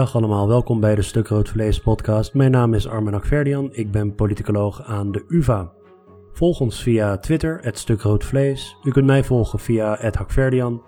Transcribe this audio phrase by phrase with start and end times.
[0.00, 2.34] Dag allemaal, welkom bij de Stuk Rood Vlees podcast.
[2.34, 5.72] Mijn naam is Armen Akverdian, ik ben politicoloog aan de UvA.
[6.32, 8.76] Volg ons via Twitter, het Stuk Rood Vlees.
[8.82, 10.82] U kunt mij volgen via het Hakverdian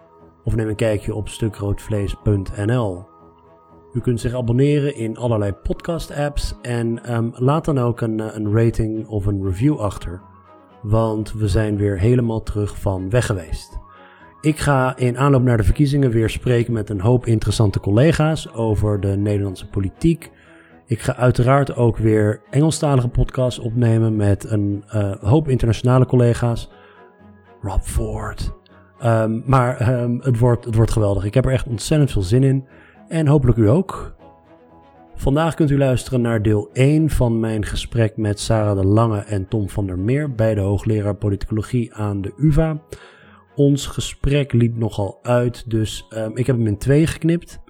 [0.44, 3.04] of neem een kijkje op stukroodvlees.nl.
[3.92, 8.54] U kunt zich abonneren in allerlei podcast-apps en ehm, laat dan ook een, eh, een
[8.54, 10.20] rating of een review achter,
[10.82, 13.81] want we zijn weer helemaal terug van weg geweest.
[14.42, 19.00] Ik ga in aanloop naar de verkiezingen weer spreken met een hoop interessante collega's over
[19.00, 20.30] de Nederlandse politiek.
[20.86, 26.70] Ik ga uiteraard ook weer Engelstalige podcasts opnemen met een uh, hoop internationale collega's.
[27.60, 28.52] Rob Ford.
[29.04, 31.24] Um, maar um, het, wordt, het wordt geweldig.
[31.24, 32.66] Ik heb er echt ontzettend veel zin in.
[33.08, 34.14] En hopelijk u ook.
[35.14, 39.48] Vandaag kunt u luisteren naar deel 1 van mijn gesprek met Sarah de Lange en
[39.48, 42.80] Tom van der Meer, beide hoogleraar politicologie aan de UvA.
[43.54, 47.60] Ons gesprek liep nogal uit, dus um, ik heb hem in twee geknipt.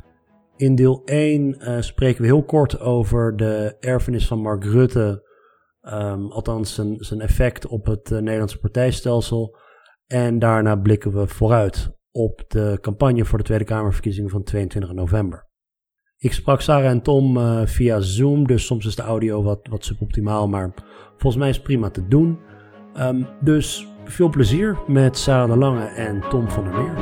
[0.57, 5.29] In deel 1 uh, eh, spreken we heel kort over de erfenis van Mark Rutte,
[5.83, 9.57] um, althans zijn, zijn effect op het uh, Nederlandse partijstelsel.
[10.07, 15.51] En daarna blikken we vooruit op de campagne voor de Tweede Kamerverkiezingen van 22 november.
[16.17, 19.85] Ik sprak Sarah en Tom uh, via Zoom, dus soms is de audio wat, wat
[19.85, 20.73] suboptimaal, maar
[21.09, 22.39] volgens mij is het prima te doen.
[22.97, 26.95] Um, dus veel plezier met Sarah de Lange en Tom van der Meer.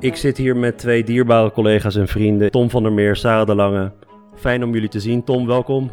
[0.00, 3.54] Ik zit hier met twee dierbare collega's en vrienden, Tom van der Meer, Sarah de
[3.54, 3.92] Lange.
[4.34, 5.24] Fijn om jullie te zien.
[5.24, 5.90] Tom, welkom.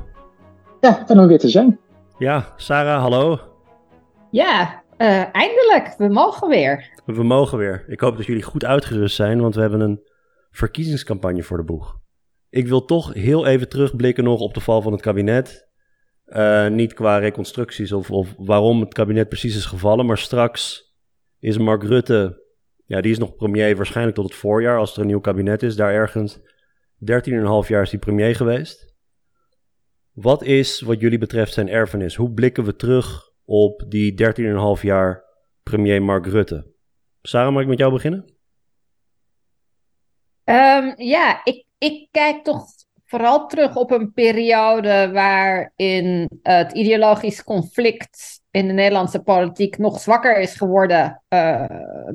[0.79, 1.79] Ja, fijn om weer te zijn.
[2.17, 3.39] Ja, Sarah, hallo.
[4.31, 5.95] Ja, uh, eindelijk.
[5.97, 6.89] We mogen weer.
[7.05, 7.85] We mogen weer.
[7.87, 10.01] Ik hoop dat jullie goed uitgerust zijn, want we hebben een
[10.51, 11.99] verkiezingscampagne voor de boeg.
[12.49, 15.69] Ik wil toch heel even terugblikken nog op de val van het kabinet.
[16.25, 20.89] Uh, niet qua reconstructies of, of waarom het kabinet precies is gevallen, maar straks
[21.39, 22.41] is Mark Rutte,
[22.85, 25.75] ja, die is nog premier waarschijnlijk tot het voorjaar als er een nieuw kabinet is,
[25.75, 26.39] daar ergens.
[26.39, 26.43] 13,5
[27.67, 28.95] jaar is hij premier geweest.
[30.11, 32.15] Wat is wat jullie betreft zijn erfenis?
[32.15, 34.23] Hoe blikken we terug op die
[34.77, 35.23] 13,5 jaar
[35.63, 36.73] premier Mark Rutte?
[37.21, 38.30] Sarah, mag ik met jou beginnen?
[40.51, 42.65] Um, ja, ik, ik kijk toch
[43.05, 50.39] vooral terug op een periode waarin het ideologisch conflict in de Nederlandse politiek nog zwakker
[50.39, 51.65] is geworden uh,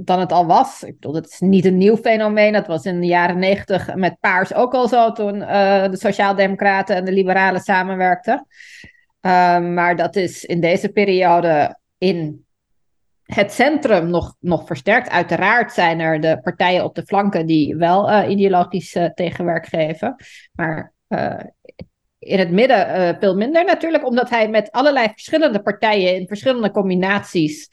[0.01, 0.83] dan het al was.
[0.83, 2.53] Ik bedoel, het is niet een nieuw fenomeen.
[2.53, 6.97] Dat was in de jaren negentig met Paars ook al zo toen uh, de Sociaaldemocraten
[6.97, 8.47] en de Liberalen samenwerkten.
[9.21, 12.46] Uh, maar dat is in deze periode in
[13.27, 15.11] het centrum nog, nog versterkt.
[15.11, 20.17] Uiteraard zijn er de partijen op de flanken die wel uh, ideologisch uh, tegenwerk geven.
[20.53, 21.41] Maar uh,
[22.19, 27.69] in het midden veel minder natuurlijk, omdat hij met allerlei verschillende partijen in verschillende combinaties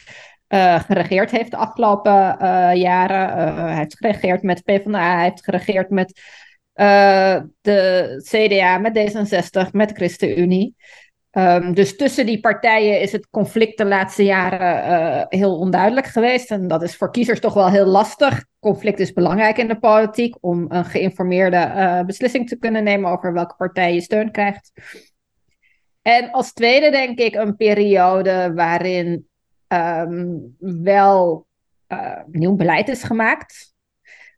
[0.85, 2.37] geregeerd heeft de afgelopen
[2.77, 3.55] jaren.
[3.55, 6.21] hij heeft geregeerd met PvdA, hij heeft geregeerd met
[7.61, 10.75] de CDA, met D66, met ChristenUnie.
[11.37, 16.51] Um, dus tussen die partijen is het conflict de laatste jaren uh, heel onduidelijk geweest.
[16.51, 18.45] En dat is voor kiezers toch wel heel lastig.
[18.59, 23.33] Conflict is belangrijk in de politiek om een geïnformeerde uh, beslissing te kunnen nemen over
[23.33, 24.71] welke partij je steun krijgt.
[26.01, 29.27] En als tweede denk ik een periode waarin
[29.67, 31.47] um, wel
[31.87, 33.72] uh, nieuw beleid is gemaakt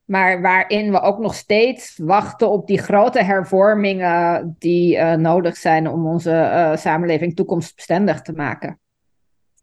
[0.05, 5.89] maar waarin we ook nog steeds wachten op die grote hervormingen die uh, nodig zijn
[5.89, 8.79] om onze uh, samenleving toekomstbestendig te maken.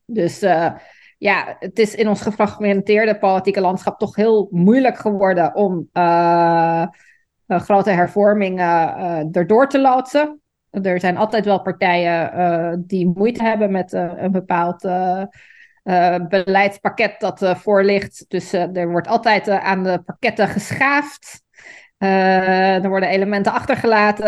[0.06, 0.72] Dus uh,
[1.18, 5.88] ja, het is in ons gefragmenteerde politieke landschap toch heel moeilijk geworden om
[7.46, 8.96] grote hervormingen
[9.32, 10.40] erdoor te loodsen.
[10.70, 14.88] Er zijn altijd wel partijen die moeite hebben met een bepaald
[15.84, 18.24] uh, beleidspakket dat uh, voor ligt.
[18.28, 21.42] Dus uh, er wordt altijd aan de pakketten geschaafd.
[21.98, 24.26] er worden elementen achtergelaten.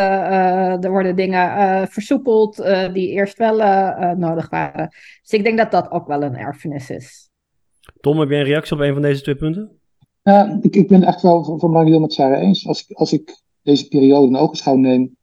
[0.82, 2.56] er worden dingen versoepeld
[2.93, 3.56] die eerst wel
[4.17, 4.88] nodig waren.
[5.23, 7.31] Dus ik denk dat dat ook wel een erfenis is.
[8.00, 9.78] Tom, heb jij een reactie op een van deze twee punten?
[10.23, 12.67] Ja, ik, ik ben echt wel van, van Mario met Sarah eens.
[12.67, 15.17] Als ik, als ik deze periode in ogenschouw neem,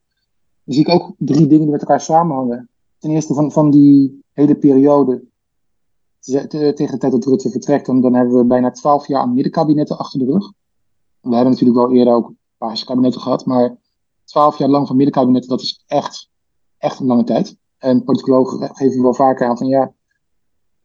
[0.64, 2.70] dan zie ik ook drie dingen die met elkaar samenhangen.
[3.00, 5.24] Ten eerste van, van die hele periode
[6.22, 10.20] tegen de tijd dat Rutte vertrekt, dan, hebben we bijna twaalf jaar aan middenkabinetten achter
[10.20, 10.52] de rug.
[11.22, 13.78] We hebben natuurlijk wel eerder ook basiskabinetten gehad, maar
[14.24, 16.30] twaalf jaar lang van middenkabinetten, dat is echt,
[16.78, 17.58] echt een lange tijd.
[17.78, 19.94] En politicologen geven wel vaker aan van ja,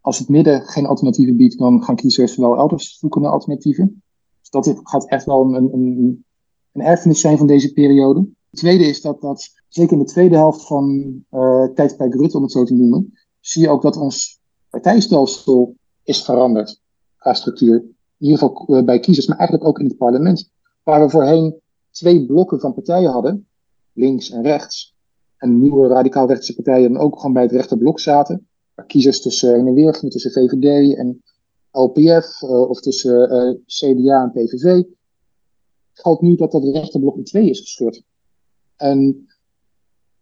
[0.00, 4.02] als het midden geen alternatieven biedt, dan gaan kiezers wel elders zoeken naar alternatieven.
[4.40, 6.24] Dus dat gaat echt wel een, een,
[6.72, 8.20] een erfenis zijn van deze periode.
[8.50, 12.42] Het tweede is dat, dat zeker in de tweede helft van uh, tijdperk Rutte, om
[12.42, 14.40] het zo te noemen, zie je ook dat ons
[14.80, 16.80] partijstelsel is veranderd
[17.16, 17.76] qua structuur.
[18.18, 20.50] In ieder geval bij kiezers, maar eigenlijk ook in het parlement.
[20.82, 23.48] Waar we voorheen twee blokken van partijen hadden,
[23.92, 24.94] links en rechts.
[25.36, 28.48] En nieuwe radicaal-rechtse partijen dan ook gewoon bij het rechterblok zaten.
[28.74, 31.22] Waar kiezers tussen heen en weer tussen VVD en
[31.70, 34.82] LPF, uh, of tussen uh, CDA en PVV.
[35.92, 38.02] Geldt nu dat dat rechterblok in twee is gescheurd.
[38.76, 39.26] En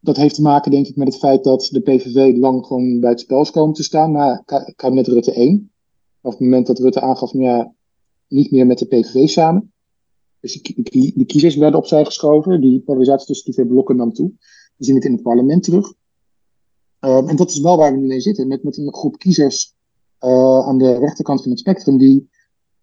[0.04, 3.10] dat heeft te maken, denk ik, met het feit dat de PVV lang gewoon bij
[3.10, 4.42] het spel is komen te staan na
[4.76, 5.70] kabinet Rutte 1.
[6.20, 7.74] Op het moment dat Rutte aangaf, ja,
[8.28, 9.72] niet meer met de PVV samen.
[10.40, 12.60] Dus de, kiezers werden opzij geschoven.
[12.60, 14.32] Die polarisatie tussen die twee blokken nam toe.
[14.76, 15.94] We zien het in het parlement terug.
[17.00, 18.48] Uh, en dat is wel waar we nu mee zitten.
[18.48, 19.74] Met, met een groep kiezers
[20.20, 21.98] uh, aan de rechterkant van het spectrum.
[21.98, 22.28] Die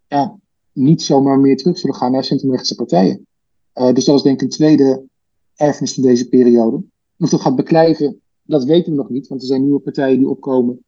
[0.08, 0.40] ja,
[0.74, 3.28] niet zomaar meer terug zullen gaan naar centrumrechtse partijen.
[3.76, 5.04] Uh, dus dat is denk ik een tweede
[5.56, 6.84] erfenis van deze periode.
[7.22, 9.28] Of dat gaat beklijven, dat weten we nog niet.
[9.28, 10.86] Want er zijn nieuwe partijen die opkomen.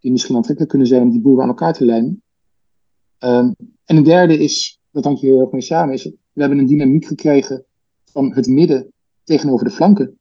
[0.00, 2.22] Die misschien aantrekkelijk kunnen zijn om die boeren aan elkaar te lijnen.
[3.18, 6.58] Um, en een derde is, dat hangt hier heel erg mee samen, is we hebben
[6.58, 7.64] een dynamiek gekregen
[8.04, 8.92] van het midden
[9.24, 10.18] tegenover de flanken.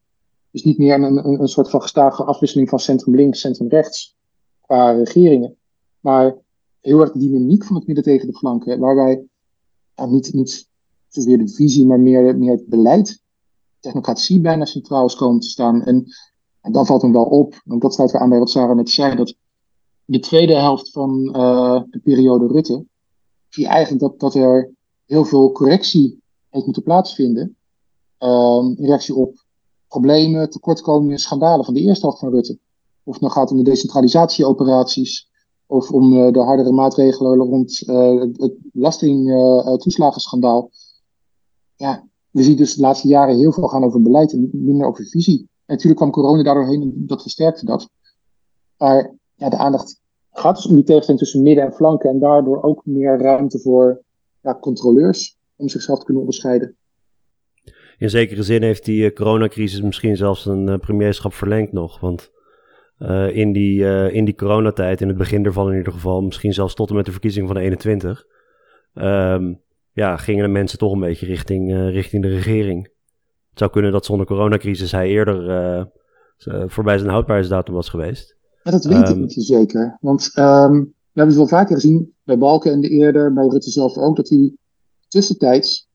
[0.52, 4.16] Dus niet meer een, een, een soort van gestage afwisseling van centrum links, centrum rechts
[4.62, 5.56] qua regeringen.
[6.00, 6.36] Maar
[6.80, 8.80] heel erg de dynamiek van het midden tegen de flanken.
[8.80, 9.24] Waarbij
[9.96, 10.68] ja, niet, niet
[11.08, 13.22] zozeer de visie, maar meer, meer het beleid,
[13.82, 15.84] technocratie bijna centraal is komen te staan.
[15.84, 16.06] En,
[16.62, 18.90] en dan valt hem wel op, want dat sluit weer aan bij wat Sarah net
[18.90, 19.36] zei, dat
[20.06, 22.86] de tweede helft van uh, de periode Rutte,
[23.50, 24.72] zie je eigenlijk dat, dat er
[25.06, 27.56] heel veel correctie heeft moeten plaatsvinden.
[28.20, 29.46] Um, in reactie op
[29.88, 32.60] problemen, tekortkomingen, schandalen van de eerste helft van Rutte.
[33.04, 35.30] Of het nou gaat om de decentralisatieoperaties,
[35.66, 40.70] of om uh, de hardere maatregelen rond uh, het belastingtoeslagenschandaal.
[41.76, 45.06] ja, we zien dus de laatste jaren heel veel gaan over beleid en minder over
[45.06, 45.40] visie.
[45.40, 47.90] En natuurlijk kwam corona daardoor heen en dat versterkte dat.
[48.78, 50.02] Maar ja, de aandacht
[50.32, 54.04] gaat dus om die tegenstelling tussen midden en flanken en daardoor ook meer ruimte voor
[54.42, 56.76] ja, controleurs om zichzelf te kunnen onderscheiden.
[57.98, 62.00] In zekere zin heeft die uh, coronacrisis misschien zelfs een uh, premierschap verlengd nog.
[62.00, 62.32] Want
[63.00, 66.74] uh, in, die, in die coronatijd, in het begin ervan in ieder geval, misschien zelfs
[66.74, 68.26] tot en met de verkiezing van de 21,
[68.94, 69.62] um,
[69.94, 72.84] ja, gingen de mensen toch een beetje richting, richting de regering.
[73.50, 75.90] Het zou kunnen dat zonder coronacrisis hij eerder
[76.68, 78.36] voorbij zijn houdbaarheidsdatum was geweest.
[78.64, 79.98] Maar dat weet um, ik ehm, niet zeker.
[80.02, 83.72] Want um, we hebben het wel vaker gezien bij Balken en de eerder, bij Rutte
[83.72, 84.56] zelf ook, dat hij
[85.08, 85.90] tussentijds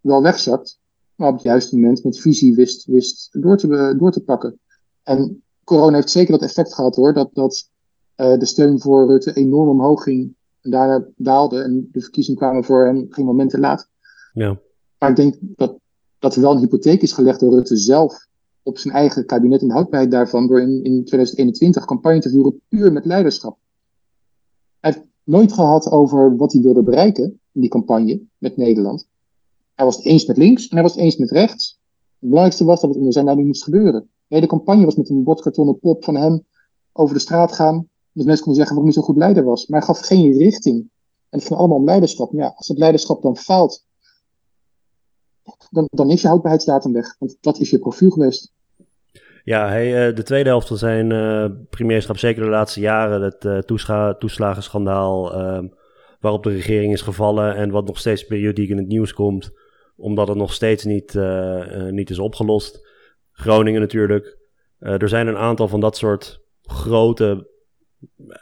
[0.00, 0.78] wel wegzakt,
[1.14, 4.60] maar op het juiste moment met visie wist, wist door, te, door te pakken.
[5.02, 7.70] En corona heeft zeker dat effect gehad hoor, dat, dat
[8.16, 12.64] uh, de steun voor Rutte enorm omhoog ging en daarna daalde en de verkiezingen kwamen
[12.64, 13.88] voor hem geen moment te laat.
[14.32, 14.58] Ja.
[14.98, 15.78] Maar ik denk dat,
[16.18, 18.28] dat er wel een hypotheek is gelegd door Rutte zelf
[18.62, 22.60] op zijn eigen kabinet en de houdbaarheid daarvan door in, in 2021 campagne te voeren
[22.68, 23.58] puur met leiderschap.
[24.80, 29.08] Hij heeft nooit gehad over wat hij wilde bereiken in die campagne met Nederland.
[29.74, 31.78] Hij was het eens met links en hij was het eens met rechts.
[32.18, 34.00] Het belangrijkste was dat het onder zijn leiding moest gebeuren.
[34.26, 36.44] De hele campagne was met een bordkartonnen pop van hem
[36.92, 37.88] over de straat gaan.
[38.12, 39.66] Dat mensen konden zeggen waarom hij zo goed leider was.
[39.66, 40.76] Maar hij gaf geen richting.
[41.28, 42.32] En het ging allemaal om leiderschap.
[42.32, 43.84] Maar ja, als het leiderschap dan faalt,
[45.70, 47.16] dan, dan is je houdbaarheidsdatum weg.
[47.18, 48.52] Want dat is je profiel geweest.
[49.44, 54.12] Ja, uh, de tweede helft van zijn uh, premierschap, zeker de laatste jaren, het uh,
[54.18, 55.68] toeslagenschandaal ehm,
[56.20, 59.50] waarop de regering is gevallen en wat nog steeds periodiek in het nieuws komt,
[59.96, 61.18] omdat het nog steeds niet,
[61.90, 62.88] niet is opgelost.
[63.32, 64.38] Groningen natuurlijk.
[64.78, 67.48] er zijn een aantal van dat soort grote,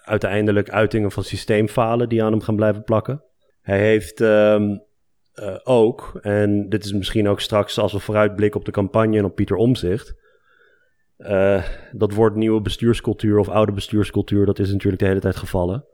[0.03, 3.23] uiteindelijk uitingen van systeemfalen die aan hem gaan blijven plakken.
[3.61, 4.83] Hij heeft um,
[5.35, 9.25] uh, ook, en dit is misschien ook straks als we vooruitblikken op de campagne en
[9.25, 10.15] op Pieter Omzicht.
[11.19, 15.85] Uh, dat woord nieuwe bestuurscultuur of oude bestuurscultuur, dat is natuurlijk de hele tijd gevallen.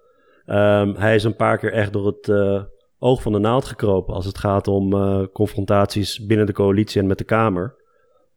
[0.46, 2.62] Um, hij is een paar keer echt door het uh,
[2.98, 4.90] oog van de naald gekropen als het gaat om
[5.32, 7.82] confrontaties binnen de coalitie en met de Kamer.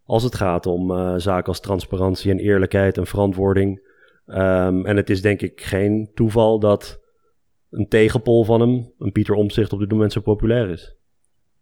[0.05, 3.86] Als het gaat om zaken als transparantie en eerlijkheid en verantwoording.
[4.27, 6.99] Um, en het is denk ik geen toeval dat
[7.69, 10.95] een tegenpol van hem, een Pieter Omzicht, op dit moment zo populair is.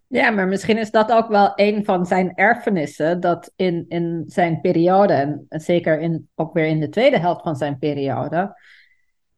[0.07, 4.61] Ja, maar misschien is dat ook wel een van zijn erfenissen, dat in, in zijn
[4.61, 8.59] periode, en zeker in, ook weer in de tweede helft van zijn periode,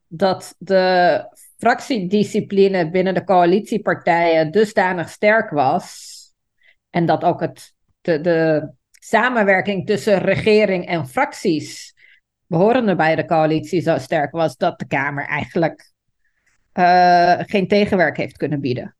[0.06, 1.24] dat de
[1.56, 6.16] fractiediscipline binnen de coalitiepartijen dusdanig sterk was,
[6.90, 11.96] en dat ook het, de, de samenwerking tussen regering en fracties
[12.48, 15.92] behorende bij de coalitie zo sterk was, dat de Kamer eigenlijk
[16.74, 18.96] uh, geen tegenwerk heeft kunnen bieden.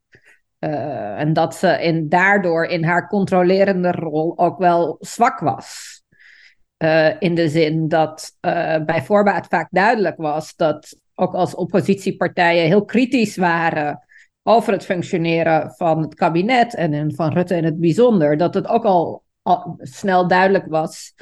[0.60, 6.02] Uh, en dat ze in, daardoor in haar controlerende rol ook wel zwak was.
[7.18, 8.36] in de zin dat
[8.86, 14.06] bij voorbaat vaak duidelijk was dat ook als oppositiepartijen heel kritisch waren
[14.42, 18.84] over het functioneren van het kabinet en van Rutte in het bijzonder, dat het ook
[18.84, 19.24] al,
[19.78, 21.14] snel duidelijk was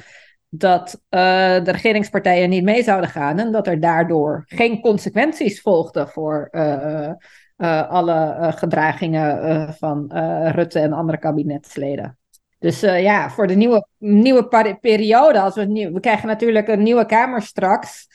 [0.49, 1.19] dat uh,
[1.63, 7.09] de regeringspartijen niet mee zouden gaan en dat er daardoor geen consequenties volgden voor uh,
[7.57, 10.11] uh, alle gedragingen van
[10.51, 12.17] Rutte en andere kabinetsleden.
[12.59, 17.05] Dus ja, voor de nieuwe, nieuwe periode, als we, nieuw, we krijgen natuurlijk een nieuwe
[17.05, 18.07] Kamer straks.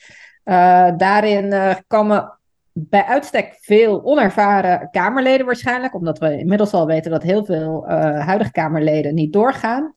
[0.97, 1.53] daarin
[1.87, 2.39] komen
[2.71, 7.87] bij uitstek veel onervaren Kamerleden waarschijnlijk, omdat we inmiddels al weten dat heel veel
[8.19, 9.95] huidige Kamerleden niet doorgaan.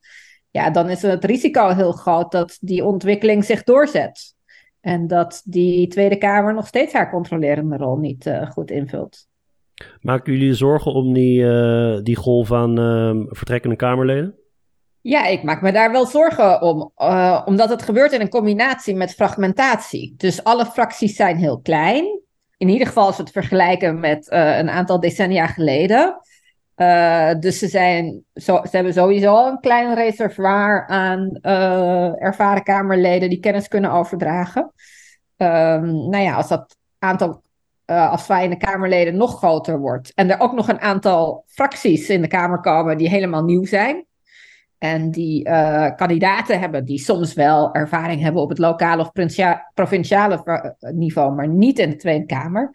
[0.57, 4.35] Ja, dan is het risico heel groot dat die ontwikkeling zich doorzet.
[4.81, 9.27] En dat die Tweede Kamer nog steeds haar controlerende rol niet uh, goed invult.
[10.01, 12.75] Maken jullie zorgen om die, uh, die golf aan
[13.29, 14.35] vertrekkende Kamerleden?
[15.01, 16.93] Ja, ik maak me daar wel zorgen om,
[17.45, 20.15] omdat het gebeurt in een combinatie met fragmentatie.
[20.17, 22.21] Dus alle fracties zijn heel klein
[22.57, 26.21] in ieder geval als we het vergelijken met uh, een aantal decennia geleden.
[26.76, 33.40] Uh, dus ze, zijn, ze hebben sowieso een klein reservoir aan uh, ervaren Kamerleden die
[33.40, 34.73] kennis kunnen overdragen.
[35.37, 37.42] Um, nou ja, als dat aantal
[37.87, 42.61] afzwaaiende Kamerleden nog groter wordt en er ook nog een aantal fracties in de Kamer
[42.61, 44.06] komen die helemaal nieuw zijn,
[44.78, 49.12] en die uh, kandidaten hebben die soms wel ervaring hebben op het lokale of
[49.75, 52.71] provinciale eh, niveau, maar niet in de Tweede Kamer.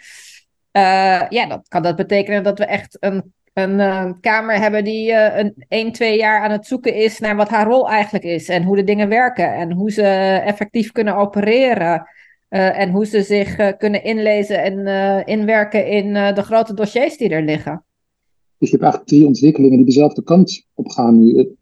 [0.71, 5.13] Uh, ja, dat kan dat betekenen dat we echt een, een uh, Kamer hebben die
[5.13, 8.63] een 1, 2 jaar aan het zoeken is naar wat haar rol eigenlijk is en
[8.63, 10.03] hoe de dingen werken en hoe ze
[10.45, 12.07] effectief kunnen opereren.
[12.49, 17.83] en hoe ze zich kunnen inlezen en inwerken in de grote dossiers die er liggen.
[18.57, 21.55] Dus je hebt eigenlijk drie ontwikkelingen die dezelfde kant op gaan nu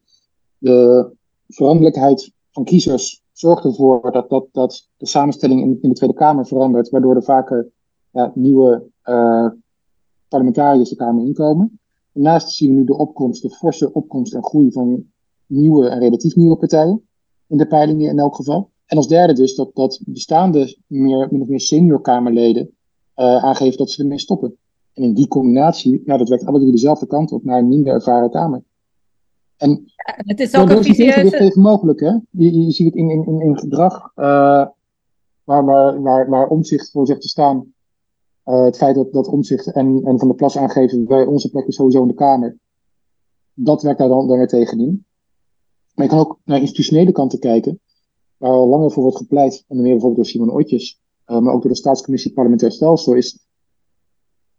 [0.58, 1.10] de
[1.48, 6.46] veranderlijkheid van kiezers zorgt ervoor dat, dat, dat de samenstelling in, in de Tweede Kamer
[6.46, 7.70] verandert, waardoor er vaker
[8.12, 9.50] ja, nieuwe uh,
[10.30, 11.80] parlementariërs de Kamer inkomen.
[12.14, 15.04] Daarnaast zien we nu de opkomst, de forse opkomst en groei van
[15.46, 17.02] nieuwe en relatief nieuwe partijen.
[17.48, 18.70] In de peilingen in elk geval.
[18.86, 22.70] En als derde dus dat, dat bestaande meer, min of meer senior Kamerleden
[23.16, 24.58] uh, aangeven dat ze ermee stoppen.
[24.94, 27.94] En in die combinatie, nou, dat werkt alle drie dezelfde kant op naar een minder
[27.94, 28.64] ervaren Kamer.
[29.58, 31.52] En ja, het is ook een vicieuze...
[31.60, 32.12] mogelijk, hè?
[32.30, 34.66] Je, je ziet het in, in, in gedrag uh,
[35.44, 37.74] waar, waar, waar, waar omzicht voor zegt te staan.
[38.50, 41.68] Uh, het feit dat, dat omzicht en, en Van de Plas aangeven bij onze plek
[41.68, 42.58] is sowieso in de Kamer.
[43.54, 45.06] Dat werkt daar dan, dan tegenin.
[45.96, 47.80] Maar je kan ook naar institutionele kanten kijken,
[48.38, 51.62] waar al langer voor wordt gepleit, onder meer bijvoorbeeld door Simon Otjes, uh, maar ook
[51.62, 53.40] door de Staatscommissie Parlementair Stelsel, is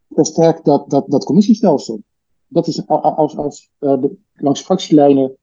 [0.09, 2.01] versterkt dat, dat, dat commissiestelsel
[2.51, 5.37] dat is als, als uh, de, langs fractielijnen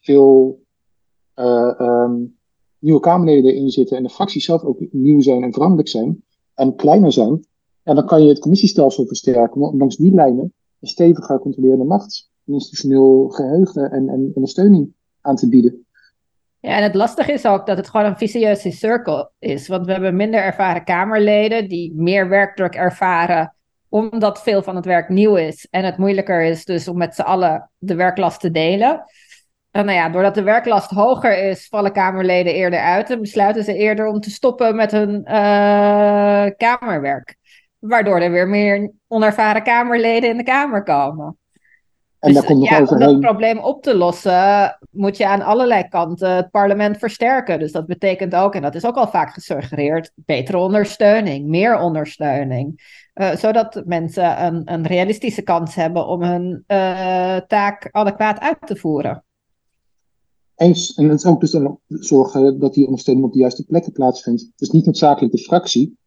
[0.00, 0.60] veel
[1.34, 2.38] um,
[2.78, 6.76] nieuwe Kamerleden in zitten en de fracties zelf ook nieuw zijn en veranderlijk zijn en
[6.76, 7.46] kleiner zijn,
[7.82, 12.30] en dan kan je het commissiestelsel versterken om langs die lijnen een steviger controlerende macht,
[12.44, 15.84] institutioneel geheugen en, en ondersteuning aan te bieden.
[16.60, 19.68] Ja, en het lastige is ook dat het gewoon een vicieuze cirkel is.
[19.68, 23.54] Want we hebben minder ervaren Kamerleden die meer werkdruk ervaren
[23.88, 27.22] omdat veel van het werk nieuw is en het moeilijker is dus om met z'n
[27.22, 29.04] allen de werklast te delen.
[29.70, 33.74] En nou ja, doordat de werklast hoger is, vallen Kamerleden eerder uit en besluiten ze
[33.74, 37.36] eerder om te stoppen met hun uh, Kamerwerk.
[37.80, 41.38] Waardoor er weer meer onervaren Kamerleden in de Kamer komen.
[42.20, 46.30] En dus, komt ja, om dat probleem op te lossen, moet je aan allerlei kanten
[46.30, 47.58] het parlement versterken.
[47.58, 52.98] Dus dat betekent ook, en dat is ook al vaak gesuggereerd, betere ondersteuning, meer ondersteuning.
[53.14, 58.76] Uh, zodat mensen een, een, realistische kans hebben om hun uh, taak adequaat uit te
[58.76, 59.24] voeren.
[60.56, 63.92] Eens, en het is ook dus dan zorgen dat die ondersteuning op de juiste plekken
[63.92, 64.50] plaatsvindt.
[64.56, 65.98] Dus niet noodzakelijk de fractie,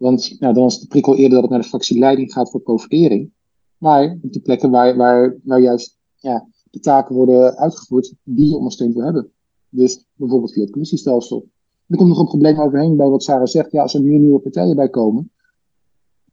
[0.00, 3.30] want nou, dan is de prikkel eerder dat het naar de fractieleiding gaat voor profilering.
[3.78, 8.56] Maar op de plekken waar, waar, waar juist ja, de taken worden uitgevoerd die je
[8.56, 9.30] ondersteund wil hebben.
[9.68, 11.48] Dus bijvoorbeeld via het commissiestelsel.
[11.86, 13.72] Er komt nog een probleem overheen bij wat Sarah zegt.
[13.72, 15.30] Ja, als er meer nieuwe partijen bij komen.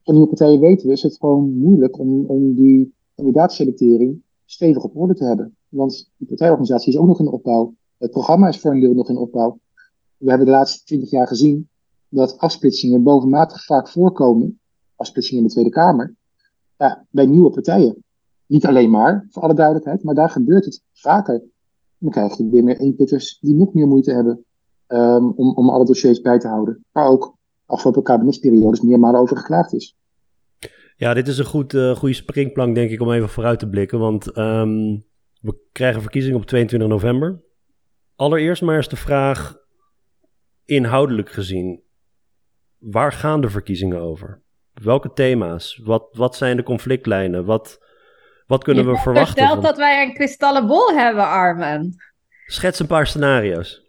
[0.04, 4.98] Van nieuwe partijen weten we, is het gewoon moeilijk om, om die kandidaatselectering stevig op
[4.98, 5.56] orde te hebben.
[5.70, 7.74] Want die partijorganisatie is ook nog in opbouw.
[7.98, 9.60] Het programma is voor een deel nog in opbouw.
[10.18, 11.70] We hebben de laatste twintig jaar gezien
[12.10, 14.60] dat afsplitsingen bovenmatig vaak voorkomen.
[14.96, 16.16] Afsplitsingen in de Tweede Kamer
[16.78, 18.04] ja, bij nieuwe partijen.
[18.46, 21.44] Niet alleen maar, voor alle duidelijkheid, maar daar gebeurt het vaker.
[21.98, 24.46] Dan krijg je weer meer eenpitters die nog meer moeite hebben
[24.88, 26.86] um, om, om alle dossiers bij te houden.
[26.92, 29.96] Maar ook afgelopen kabinetsperiodes meermalen over geklaagd is.
[30.96, 34.00] Ja, dit is een goed, uh, goede springplank, denk ik, om even vooruit te blikken.
[34.00, 35.06] Want um,
[35.42, 37.42] we krijgen verkiezingen op 22 november.
[38.16, 39.58] Allereerst maar eens de vraag,
[40.66, 41.82] inhoudelijk gezien,
[42.78, 44.42] waar gaan de verkiezingen over?
[44.74, 45.82] Welke thema's?
[45.84, 47.46] Wat, wat zijn de conflictlijnen?
[47.46, 47.80] Wat,
[48.48, 49.42] wat kunnen we verwachten?
[49.42, 51.96] Je vertelt dat wij een kristallenbol hebben, Armen.
[52.46, 53.86] Schets een paar scenario's.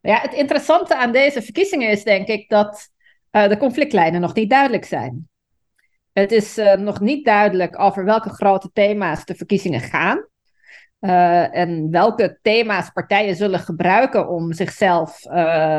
[0.00, 2.88] Ja, het interessante aan deze verkiezingen is denk ik dat
[3.32, 5.28] uh, de conflictlijnen nog niet duidelijk zijn.
[6.12, 10.28] Het is uh, nog niet duidelijk over welke grote thema's de verkiezingen gaan.
[11.00, 15.24] Uh, en welke thema's partijen zullen gebruiken om zichzelf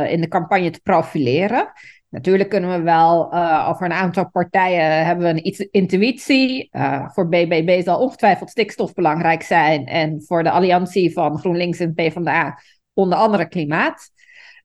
[0.08, 1.72] in de campagne te profileren.
[2.12, 3.34] Natuurlijk kunnen we wel
[3.68, 6.70] over een aantal partijen hebben we een iets intuïtie.
[7.13, 9.86] voor BBB zal ongetwijfeld stikstof belangrijk zijn.
[9.86, 12.60] En voor de alliantie van GroenLinks en PvdA
[12.94, 14.12] onder andere klimaat.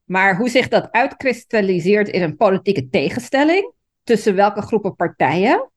[0.05, 3.73] Maar hoe zich dat uitkristalliseert in een politieke tegenstelling
[4.03, 5.71] tussen welke groepen partijen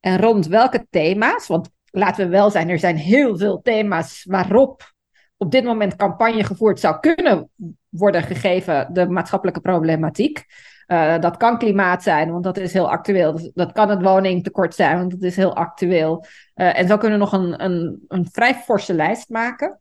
[0.00, 4.94] en rond welke thema's, want laten we wel zijn, er zijn heel veel thema's waarop
[5.36, 7.50] op dit moment campagne gevoerd zou kunnen
[7.88, 10.44] worden gegeven de maatschappelijke problematiek.
[10.86, 13.50] Uh, dat kan klimaat zijn, want dat is heel actueel.
[13.54, 16.24] Dat kan het woningtekort zijn, want dat is heel actueel.
[16.54, 19.80] Uh, en zo kunnen we nog een, een, een vrij forse lijst maken.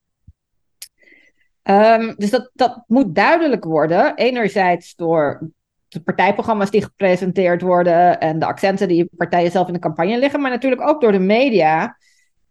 [1.63, 4.15] Um, dus dat, dat moet duidelijk worden.
[4.15, 5.49] Enerzijds door
[5.87, 10.41] de partijprogramma's die gepresenteerd worden en de accenten die partijen zelf in de campagne liggen,
[10.41, 11.97] maar natuurlijk ook door de media,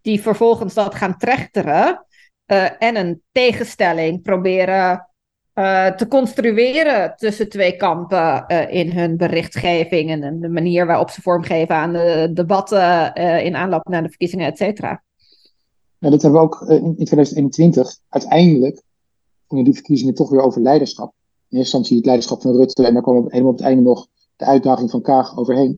[0.01, 2.07] die vervolgens dat gaan trechteren
[2.47, 5.09] uh, en een tegenstelling proberen
[5.55, 11.23] uh, te construeren tussen twee kampen uh, in hun berichtgeving en de manier waarop ze
[11.23, 15.03] vormgeven aan de debatten in aanloop naar de verkiezingen, et cetera.
[15.99, 18.83] Ja, dat hebben we ook in, in 2021 uiteindelijk
[19.49, 21.13] gingen die verkiezingen toch weer over leiderschap.
[21.49, 24.07] In eerste instantie het leiderschap van Rutte en daar kwam helemaal op het einde nog
[24.37, 25.77] de uitdaging van Kaag overheen.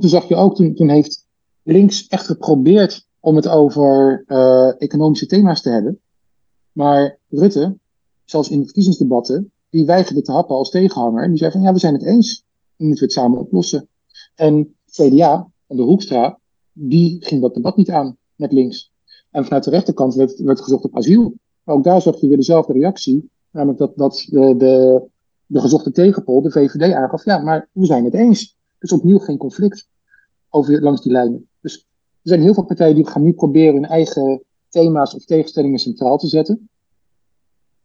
[0.00, 1.26] Toen zag je ook, toen, heeft
[1.62, 4.24] links echt geprobeerd om het over
[4.78, 6.00] economische thema's te hebben.
[6.72, 7.76] Maar Rutte,
[8.30, 11.22] zelfs in de verkiezingsdebatten, die weigerde te happen als tegenhanger.
[11.22, 12.44] En die zei van ja, we zijn het eens.
[12.76, 13.88] Dan moeten we het samen oplossen.
[14.34, 16.38] En CDA van de Hoekstra,
[16.72, 18.92] die ging dat debat niet aan met links.
[19.30, 21.34] En vanuit de rechterkant werd, werd gezocht op asiel.
[21.62, 23.30] Maar ook daar zag je weer dezelfde reactie.
[23.50, 25.02] Namelijk dat, dat de, de,
[25.46, 28.56] de gezochte tegenpol, de VVD, aangaf: ja, maar we zijn het eens.
[28.78, 29.88] Dus opnieuw geen conflict
[30.48, 31.48] over, langs die lijnen.
[31.60, 31.76] Dus
[32.22, 36.18] er zijn heel veel partijen die gaan nu proberen hun eigen thema's of tegenstellingen centraal
[36.18, 36.68] te zetten.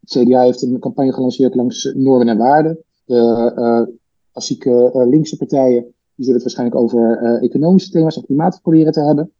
[0.04, 2.78] Het CDA heeft een campagne gelanceerd langs normen en waarden.
[3.04, 3.94] De uh,
[4.32, 8.92] klassieke uh, linkse partijen die zullen het waarschijnlijk over uh, economische thema's en klimaat proberen
[8.92, 9.32] te hebben.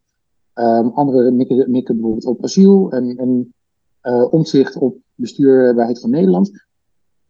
[0.55, 3.53] Um, anderen mikken, mikken bijvoorbeeld op asiel en, en
[4.29, 6.51] omzicht op bestuurbaarheid van Nederland.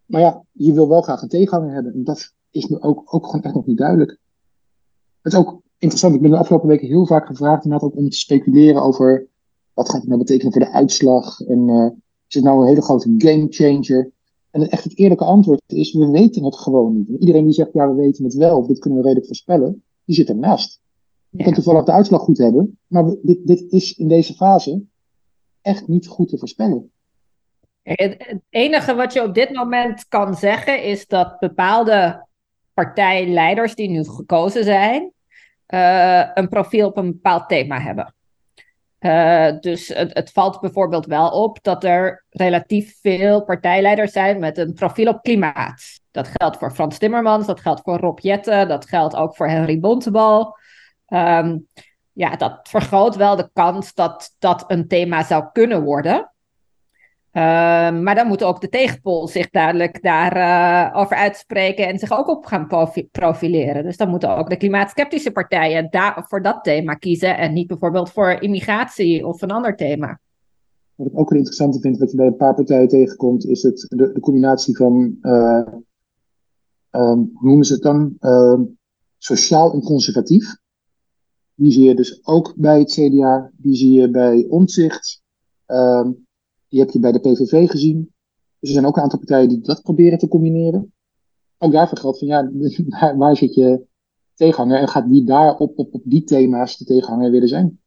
[0.06, 1.94] Maar ja, je wil wel graag een tegenhanger hebben.
[1.94, 4.18] En dat is nu ook, ook gewoon echt nog niet duidelijk.
[5.22, 6.16] Het is ook interessant.
[6.16, 9.28] Ik ben de afgelopen weken heel vaak gevraagd inderdaad om te speculeren over
[9.74, 11.40] wat gaat het nou betekenen voor de uitslag.
[11.42, 11.70] En
[12.36, 14.12] is nou een hele grote game changer?
[14.52, 17.08] En echt het eerlijke antwoord is, we weten het gewoon niet.
[17.08, 19.84] En iedereen die zegt, ja, we weten het wel, of dit kunnen we redelijk voorspellen,
[20.06, 20.82] die zit ernaast.
[21.30, 24.82] Je kan toevallig de uitslag goed hebben, maar dit, dit is in deze fase
[25.62, 26.92] echt niet goed te voorspellen.
[27.82, 32.26] Het enige wat je op dit moment kan zeggen is dat bepaalde
[32.74, 35.12] partijleiders die nu gekozen zijn,
[35.74, 38.15] uh, een profiel op een bepaald thema hebben.
[39.06, 44.74] Uh, dus het, valt bijvoorbeeld wel op dat er relatief veel partijleiders zijn met een
[44.74, 46.00] profiel op klimaat.
[46.12, 49.80] Dat geldt voor Frans Timmermans, dat geldt voor Rob Jetten, dat geldt ook voor Henry
[49.80, 50.58] Bontebal.
[51.08, 51.68] Um,
[52.12, 56.34] ja, dat vergroot wel de kans dat dat een thema zou kunnen worden.
[57.36, 57.42] Uh,
[58.02, 62.28] maar dan moet ook de tegenpol zich duidelijk daarover uh, over uitspreken en zich ook
[62.28, 62.68] op gaan
[63.12, 63.84] profileren.
[63.84, 68.10] Dus dan moeten ook de klimaatskeptische partijen daar, voor dat thema kiezen en niet bijvoorbeeld
[68.10, 70.20] voor immigratie of een ander thema.
[70.96, 73.86] Wat ik ook een interessante vind, wat je bij een paar partijen tegenkomt, is het,
[73.90, 75.68] de, de combinatie van, uh,
[76.90, 78.62] hoe noemen ze het dan, ehm,
[79.18, 80.58] sociaal en conservatief.
[81.56, 83.52] Die zie je dus ook bij het CDA.
[83.58, 85.24] Die zie je bij Omtzigt.
[85.68, 86.25] Um,
[86.76, 88.14] die heb je bij de PVV gezien.
[88.60, 90.94] Dus er zijn ook een aantal partijen die dat proberen te combineren.
[91.58, 92.52] Ook daarvoor geldt van ja,
[93.18, 93.86] waar, zit je
[94.34, 97.80] tegenhanger en gaat die daar op, op, op die thema's de tegenhanger willen zijn?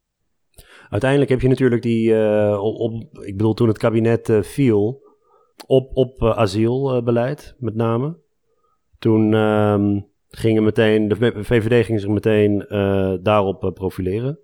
[0.89, 5.01] Uiteindelijk heb je natuurlijk die, uh, op, ik bedoel toen het kabinet uh, viel,
[5.67, 8.17] op, op uh, asielbeleid met name.
[8.99, 12.65] Toen um, gingen meteen, de VVD ging zich meteen
[13.23, 14.39] daarop profileren.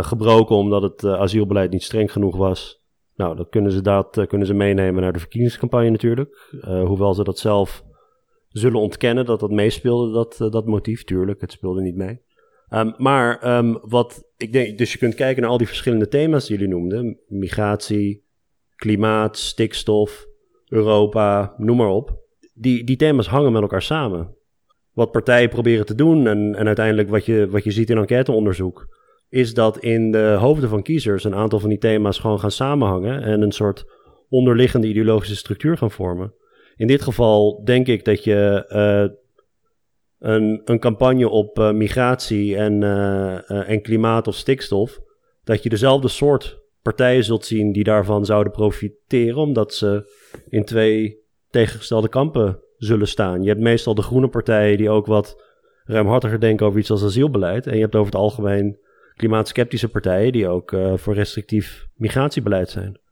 [0.00, 2.83] Gebroken omdat het asielbeleid niet streng genoeg was.
[3.16, 6.50] Nou, dat kunnen ze, dat, kunnen ze meenemen naar de verkiezingscampagne natuurlijk.
[6.62, 7.84] hoewel ze dat zelf
[8.48, 11.04] zullen ontkennen dat dat meespeelde, dat, dat motief.
[11.04, 12.20] Tuurlijk, het speelde niet mee.
[12.70, 16.46] Um, maar um, wat ik denk, dus je kunt kijken naar al die verschillende thema's
[16.46, 18.24] die jullie noemden: migratie,
[18.76, 20.26] klimaat, stikstof,
[20.68, 22.22] Europa, noem maar op.
[22.54, 24.34] Die, die thema's hangen met elkaar samen.
[24.92, 28.96] Wat partijen proberen te doen en, en uiteindelijk wat je, wat je ziet in enquêteonderzoek,
[29.34, 33.22] is dat in de hoofden van kiezers een aantal van die thema's gewoon gaan samenhangen
[33.22, 33.84] en een soort
[34.28, 36.34] onderliggende ideologische structuur gaan vormen.
[36.76, 39.16] In dit geval denk ik dat je uh,
[40.18, 45.00] een, een campagne op uh, migratie en, uh, en klimaat of stikstof,
[45.44, 50.12] dat je dezelfde soort partijen zult zien die daarvan zouden profiteren, omdat ze
[50.48, 51.18] in twee
[51.50, 53.42] tegengestelde kampen zullen staan.
[53.42, 55.42] Je hebt meestal de groene partijen die ook wat
[55.84, 57.66] ruimhartiger denken over iets als asielbeleid.
[57.66, 58.82] En je hebt over het algemeen
[59.16, 63.02] klimaatskeptische partijen die ook uh, voor restrictief migratiebeleid zijn.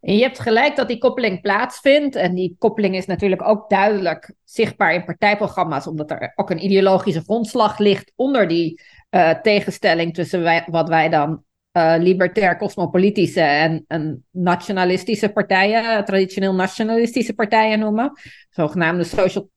[0.00, 2.16] En je hebt gelijk dat die koppeling plaatsvindt.
[2.16, 7.22] En die koppeling is natuurlijk ook duidelijk zichtbaar in partijprogramma's, omdat er ook een ideologische
[7.22, 14.24] grondslag ligt onder die uh, tegenstelling tussen wat wij dan uh, libertair cosmopolitische en, en,
[14.30, 18.12] nationalistische partijen, traditioneel nationalistische partijen noemen,
[18.50, 19.04] zogenaamde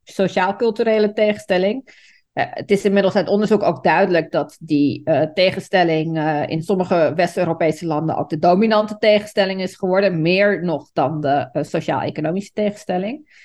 [0.04, 1.89] sociaal-culturele tegenstelling.
[2.34, 6.19] Uh, het is inmiddels uit onderzoek ook duidelijk dat die uh, tegenstelling
[6.50, 12.52] in sommige West-Europese landen ook de dominante tegenstelling is geworden, meer nog dan de sociaal-economische
[12.54, 13.41] tegenstelling.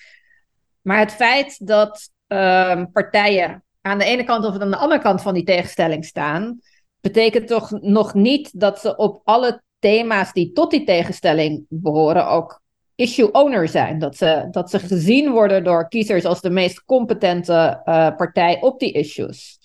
[0.82, 5.22] Maar het feit dat ehm, partijen aan de ene kant of aan de andere kant
[5.22, 6.60] van die tegenstelling staan,
[7.00, 12.60] betekent toch nog niet dat ze op alle thema's die tot die tegenstelling behoren ook
[12.98, 13.98] issue owner zijn.
[13.98, 18.78] Dat ze, dat ze gezien worden door kiezers als de meest competente uh, partij op
[18.78, 19.58] die issues.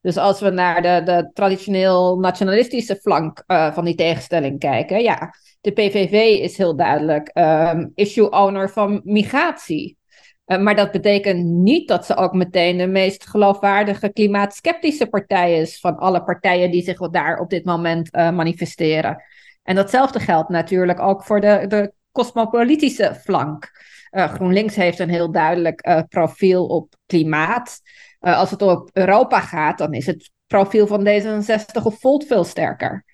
[0.00, 5.34] Dus als we naar de, de traditioneel nationalistische flank uh, van die tegenstelling kijken, ja,
[5.60, 6.12] de PVV
[6.42, 9.98] is heel duidelijk um, issue owner van migratie.
[10.46, 15.80] Uh, maar dat betekent niet dat ze ook meteen de meest geloofwaardige klimaatskeptische partij is
[15.80, 19.22] van alle partijen die zich daar op dit moment manifesteren.
[19.62, 23.70] En datzelfde geldt natuurlijk ook voor de, de cosmopolitische flank.
[24.10, 27.80] Uh, GroenLinks heeft een heel duidelijk profiel op klimaat.
[28.18, 33.04] als het op Europa gaat, dan is het profiel van D66 of Volt veel sterker.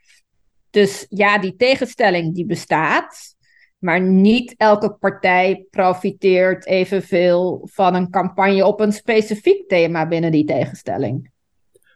[0.71, 3.35] Dus ja, die tegenstelling die bestaat.
[3.79, 10.45] Maar niet elke partij profiteert evenveel van een campagne op een specifiek thema binnen die
[10.45, 11.31] tegenstelling.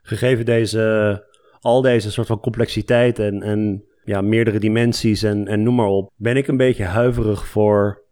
[0.02, 1.26] Gegeven deze,
[1.60, 6.12] al deze soort van complexiteit en, en ja, meerdere dimensies en, en noem maar op,
[6.16, 8.04] ben ik een beetje huiverig voor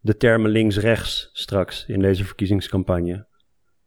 [0.00, 3.26] de termen links-rechts straks in deze verkiezingscampagne.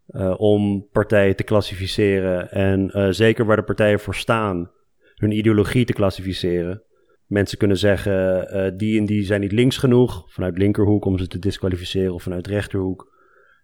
[0.08, 4.72] Uh, om partijen te klassificeren en uh, zeker waar de partijen voor staan,
[5.16, 6.84] hun ideologie te klassificeren.
[7.26, 11.28] Mensen kunnen zeggen, uh, die en die zijn niet links genoeg, vanuit linkerhoek om ze
[11.28, 13.12] te disqualificeren, of vanuit rechterhoek.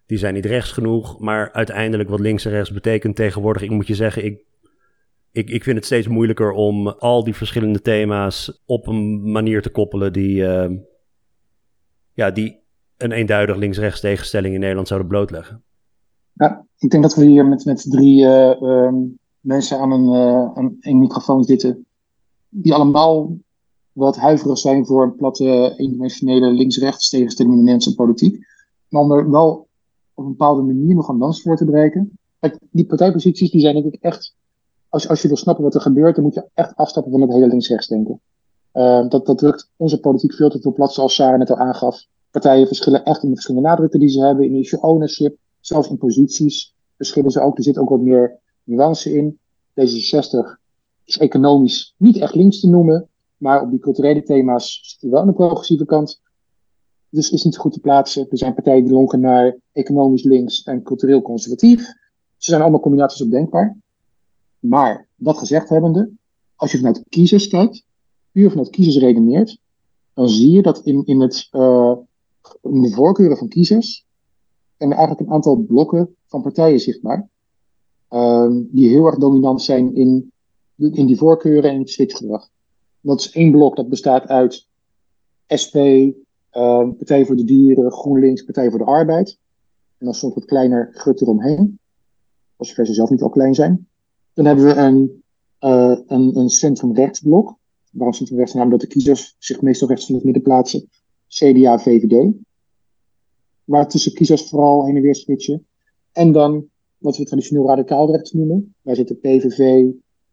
[0.06, 3.86] Die zijn niet rechts genoeg, maar uiteindelijk wat links en rechts betekent tegenwoordig, ik moet
[3.86, 4.44] je zeggen, ik,
[5.32, 9.70] ik, ik vind het steeds moeilijker om al die verschillende thema's op een manier te
[9.70, 10.70] koppelen die, uh,
[12.14, 12.58] ja, die
[12.96, 15.62] een eenduidig links-rechts tegenstelling in Nederland zouden blootleggen.
[16.78, 18.92] Ik denk dat we hier met, met drie uh,
[19.40, 21.86] mensen aan een, een microfoon zitten,
[22.48, 23.36] die allemaal
[23.92, 28.46] wat huiverig zijn voor een platte, eendimensionele links-rechts tegenstelling in de Nederlandse politiek.
[28.88, 29.68] Maar om er wel
[30.14, 32.08] op een bepaalde manier nog een dans voor te.
[32.40, 34.34] Kijk, die partijposities die zijn denk ik echt,
[34.90, 37.32] als, als je wil snappen wat er gebeurt, dan moet je echt afstappen van het
[37.32, 38.20] hele links-rechts denken.
[38.74, 42.04] Uh, dat, dat drukt onze politiek veel te veel plat, zoals Sarah net al aangaf.
[42.30, 45.98] Partijen verschillen echt in de verschillende nadrukken die ze hebben, in issue ownership, zelfs in
[45.98, 47.56] posities verschillen ze ook.
[47.56, 49.38] Er zit ook wat meer nuance in.
[49.80, 50.58] D66
[51.04, 53.08] is economisch niet echt links te noemen.
[53.36, 56.20] Maar op die culturele thema's zit hij wel aan de progressieve kant.
[57.08, 58.26] Dus is niet goed te plaatsen.
[58.30, 61.80] Er zijn partijen die lonken naar economisch links en cultureel conservatief.
[62.36, 63.79] Ze zijn allemaal combinaties op denkbaar.
[64.60, 66.10] Maar dat gezegd hebbende,
[66.56, 67.84] als je vanuit kiezers kijkt,
[68.32, 69.58] puur vanuit kiezers redeneert,
[70.14, 71.96] dan zie je dat in, in, het, uh,
[72.62, 74.06] in de voorkeuren van kiezers
[74.76, 77.28] en eigenlijk een aantal blokken van partijen zichtbaar.
[78.10, 80.32] Uh, die heel erg dominant zijn in,
[80.76, 82.48] in die voorkeuren en het switchgedrag.
[83.00, 84.66] Dat is één blok dat bestaat uit
[85.62, 89.38] SP, ehm, Partij voor de Dieren, GroenLinks, Partij voor de Arbeid.
[89.98, 91.78] En dan soms wat kleiner gut eromheen.
[92.56, 93.88] Als ze zelf niet al klein zijn.
[94.34, 95.22] Dan hebben we een,
[95.60, 97.58] uh, een, een centrum-rechtsblok.
[97.90, 98.54] Waarom centrum-rechts?
[98.54, 100.88] Namelijk dat de kiezers zich meestal rechts van het midden plaatsen.
[101.28, 102.32] CDA, VVD.
[103.64, 105.66] Waar tussen kiezers vooral heen en weer switchen.
[106.12, 108.74] En dan wat we traditioneel radicaal rechts noemen.
[108.82, 109.84] Daar zitten PVV,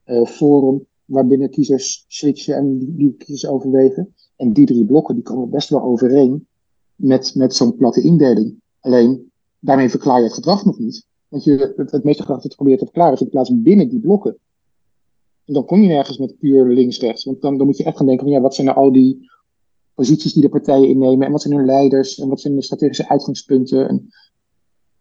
[0.06, 4.14] uh, Forum, waarbinnen kiezers switchen en die, die kiezers overwegen.
[4.36, 6.48] En die drie blokken die komen best wel overeen
[6.96, 8.56] met, met zo'n platte indeling.
[8.80, 11.06] Alleen, daarmee verklaar je het gedrag nog niet.
[11.28, 14.38] Want je, het, het meeste je probeert te verklaren in plaats binnen die blokken.
[15.46, 17.24] En dan kom je nergens met puur links-rechts.
[17.24, 19.30] Want dan, dan moet je echt gaan denken van ja, wat zijn nou al die
[19.94, 23.10] posities die de partijen innemen en wat zijn hun leiders en wat zijn de strategische
[23.10, 23.90] uitgangspunten.
[23.90, 24.10] En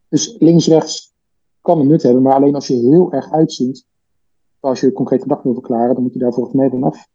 [0.09, 1.15] dus links-rechts
[1.61, 3.87] kan een nut hebben, maar alleen als je heel erg uitzoomt,
[4.61, 7.09] als je concrete dag wil verklaren, dan moet je daar volgens mij vanaf.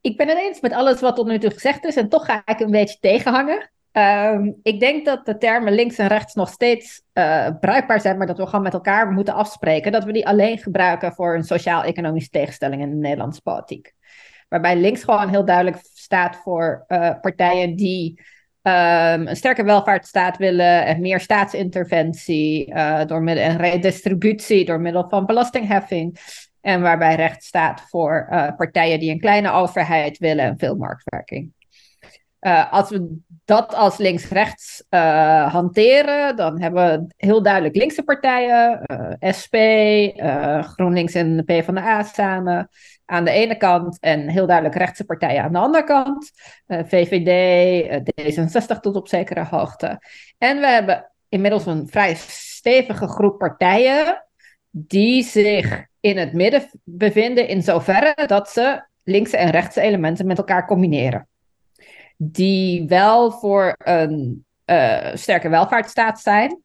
[0.00, 2.42] Ik ben het eens met alles wat tot nu toe gezegd is en toch ga
[2.44, 3.71] ik een beetje tegenhangen.
[3.92, 8.26] Um, ik denk dat de termen links en rechts nog steeds uh, bruikbaar zijn, maar
[8.26, 12.30] dat we gewoon met elkaar moeten afspreken dat we die alleen gebruiken voor een sociaal-economische
[12.30, 13.92] tegenstelling in de Nederlandse politiek.
[14.48, 18.20] Waarbij links gewoon heel duidelijk staat voor uh, partijen die
[18.62, 25.08] um, een sterke welvaartsstaat willen en meer staatsinterventie uh, door middel en redistributie door middel
[25.08, 26.18] van belastingheffing.
[26.60, 28.26] En waarbij rechts staat voor
[28.56, 31.52] partijen die een kleine overheid willen en veel marktwerking.
[32.46, 38.82] Uh, als we dat als links-rechts uh, hanteren, dan hebben we heel duidelijk linkse partijen,
[39.22, 39.56] uh, SP,
[40.64, 42.68] GroenLinks en de PvdA samen
[43.04, 46.30] aan de ene kant en heel duidelijk rechtse partijen aan de andere kant.
[46.66, 50.02] VVD, D66 tot op zekere hoogte.
[50.38, 54.24] En we hebben inmiddels een vrij stevige groep partijen
[54.70, 60.38] die zich in het midden bevinden in zoverre dat ze linkse en rechtse elementen met
[60.38, 61.26] elkaar combineren
[62.30, 66.62] die wel voor een uh, sterke welvaartsstaat zijn.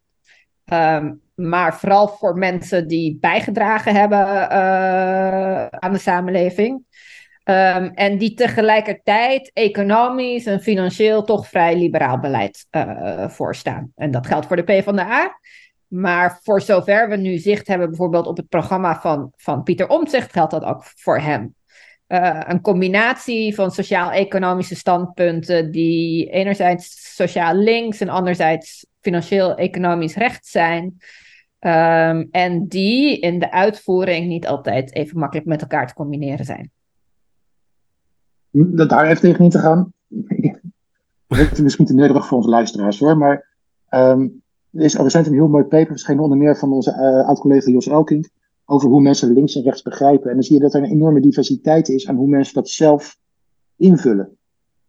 [0.73, 6.85] Um, maar vooral voor mensen die bijgedragen hebben uh, aan de samenleving.
[7.43, 13.91] Um, en die tegelijkertijd economisch en financieel toch vrij liberaal beleid uh, voorstaan.
[13.95, 15.39] En dat geldt voor de PvdA.
[15.87, 20.31] Maar voor zover we nu zicht hebben, bijvoorbeeld op het programma van, van Pieter Omtzigt,
[20.31, 21.55] geldt dat ook voor hem.
[22.07, 30.83] Uh, een combinatie van sociaal-economische standpunten die enerzijds sociaal links en anderzijds financieel-economisch rechts zijn.
[31.59, 36.71] Um, en die in de uitvoering niet altijd even makkelijk met elkaar te combineren zijn.
[38.51, 39.93] Daar even tegen in te gaan.
[41.27, 43.47] Het is misschien te nederig voor onze luisteraars hoor, maar
[43.89, 44.41] um,
[44.71, 47.87] er is recent een heel mooi paper verschenen onder meer van onze uh, oud-collega Jos
[47.87, 48.29] Elking
[48.69, 50.29] over hoe mensen links en rechts begrijpen.
[50.29, 53.17] En dan zie je dat er een enorme diversiteit is aan hoe mensen dat zelf
[53.75, 54.37] invullen.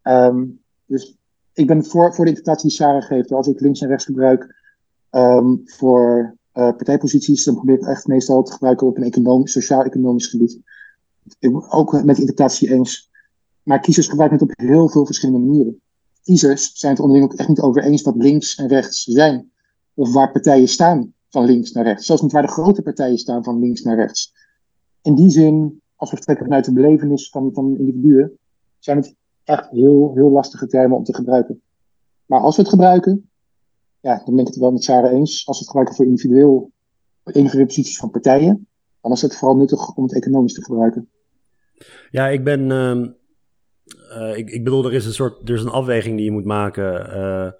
[0.02, 1.16] Um, dus
[1.52, 3.32] ik ben voor, voor de interpretatie die Sarah geeft.
[3.32, 4.54] Als ik links en rechts gebruik
[5.10, 10.26] um, voor uh, partijposities, dan probeer ik echt meestal te gebruiken op een economisch, sociaal-economisch
[10.26, 10.60] gebied.
[11.38, 13.10] Ik ook met de interpretatie eens.
[13.62, 15.80] Maar kiezers gebruiken het op heel veel verschillende manieren.
[16.22, 19.50] Kiezers zijn het onderling ook echt niet over eens wat links en rechts zijn.
[19.94, 22.06] Of waar partijen staan van links naar rechts.
[22.06, 24.32] Zelfs niet waar de grote partijen staan van links naar rechts.
[25.02, 28.38] In die zin, als we vertrekken vanuit de belevenis van, van individuen,
[28.78, 29.14] zijn het
[29.44, 31.62] echt heel, heel lastige termen om te gebruiken.
[32.26, 33.30] Maar als we het gebruiken,
[34.00, 35.46] ja, dan ben ik het wel met Sarah eens.
[35.46, 36.72] Als we het gebruiken voor individueel,
[37.24, 38.66] individuele posities van partijen,
[39.00, 41.08] dan is het vooral nuttig om het economisch te gebruiken.
[42.10, 42.70] Ja, ik ben.
[42.70, 43.06] Uh,
[44.16, 45.48] uh, ik, ik bedoel, er is een soort.
[45.48, 47.16] Er is een afweging die je moet maken.
[47.16, 47.50] Uh,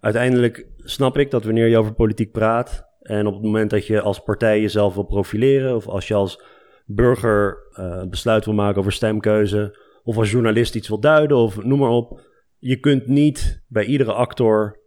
[0.00, 2.90] uiteindelijk snap ik dat wanneer je over politiek praat.
[3.02, 6.42] En op het moment dat je als partij jezelf wil profileren, of als je als
[6.86, 11.78] burger uh, besluit wil maken over stemkeuze, of als journalist iets wil duiden, of noem
[11.78, 12.20] maar op.
[12.58, 14.80] Je kunt niet bij iedere actor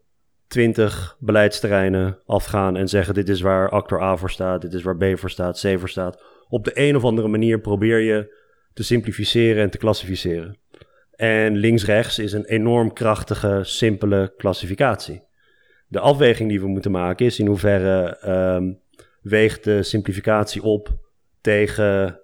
[0.47, 4.97] twintig beleidsterreinen afgaan en zeggen: dit is waar actor A voor staat, dit is waar
[4.97, 6.23] B voor staat, C voor staat.
[6.47, 10.60] Op de een of andere manier probeer je te simplificeren en te klassificeren.
[11.12, 15.24] En links-rechts is een enorm krachtige, simpele klassificatie
[15.87, 18.17] de afweging die we moeten maken is in hoeverre
[18.55, 18.79] um,
[19.21, 20.89] weegt de simplificatie op
[21.41, 22.19] tegen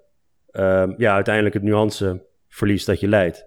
[0.52, 3.46] um, ja, uiteindelijk het nuanceverlies dat je leidt.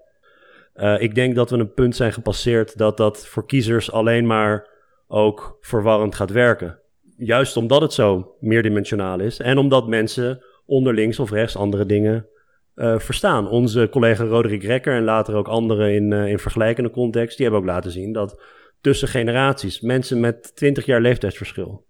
[0.75, 4.67] Uh, ik denk dat we een punt zijn gepasseerd dat dat voor kiezers alleen maar
[5.07, 6.79] ook verwarrend gaat werken.
[7.17, 12.27] Juist omdat het zo meerdimensionaal is en omdat mensen onder links of rechts andere dingen
[12.75, 13.49] uh, verstaan.
[13.49, 17.63] Onze collega Roderick Rekker en later ook anderen in, uh, in vergelijkende context, die hebben
[17.63, 18.41] ook laten zien dat
[18.85, 21.85] tussen generaties, mensen met 20 jaar leeftijdsverschil.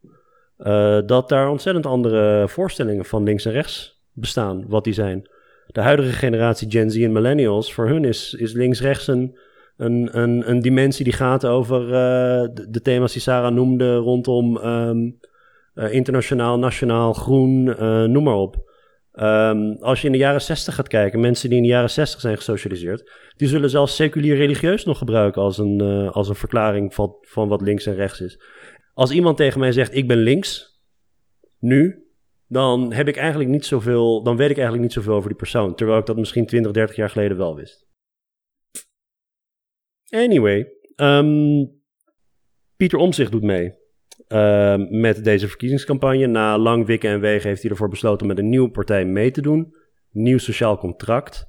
[0.58, 5.30] Uh, dat daar ontzettend andere voorstellingen van links en rechts bestaan, wat die zijn.
[5.68, 9.38] De huidige generatie Gen Z en millennials, voor hun is, is links-rechts een,
[9.78, 15.20] een, een, dimensie die gaat over uh, de, thema's die Sarah noemde rondom um,
[15.76, 17.64] uh, internationaal, nationaal, groen,
[18.12, 18.74] noem maar op.
[19.20, 22.20] Um, als je in de jaren 60 gaat kijken, mensen die in de jaren 60
[22.20, 26.94] zijn gesocialiseerd, die zullen zelfs seculier religieus nog gebruiken als een, uh, als een verklaring
[26.94, 28.40] van, van wat links en rechts is.
[28.94, 30.82] Als iemand tegen mij zegt: Ik ben links,
[31.60, 32.06] nu,
[32.48, 35.76] dan heb ik eigenlijk niet zoveel, dan weet ik eigenlijk niet zoveel over die persoon.
[35.76, 37.88] Terwijl ik dat misschien 20, 30 jaar geleden wel wist.
[40.10, 41.72] Anyway, um,
[42.76, 43.84] Pieter Omzicht doet mee.
[44.28, 46.28] Uh, met deze verkiezingscampagne.
[46.28, 49.42] Na lang wikken en wegen heeft hij ervoor besloten met een nieuwe partij mee te
[49.42, 49.76] doen.
[50.12, 51.48] Nieuw sociaal contract.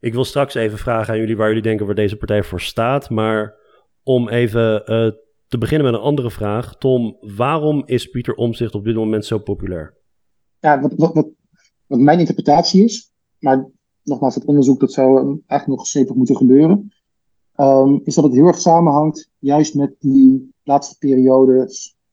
[0.00, 3.10] Ik wil straks even vragen aan jullie waar jullie denken waar deze partij voor staat.
[3.10, 3.54] Maar
[4.02, 5.10] om even uh,
[5.48, 6.76] te beginnen met een andere vraag.
[6.76, 9.94] Tom, waarom is Pieter Omzicht op dit moment zo populair?
[10.60, 11.28] Ja, wat, wat, wat,
[11.86, 13.68] mijn interpretatie is, maar
[14.02, 16.92] nogmaals, het onderzoek dat zou eigenlijk nog stevig moeten gebeuren,
[17.56, 21.64] um, is dat het heel erg samenhangt juist met die laatste periode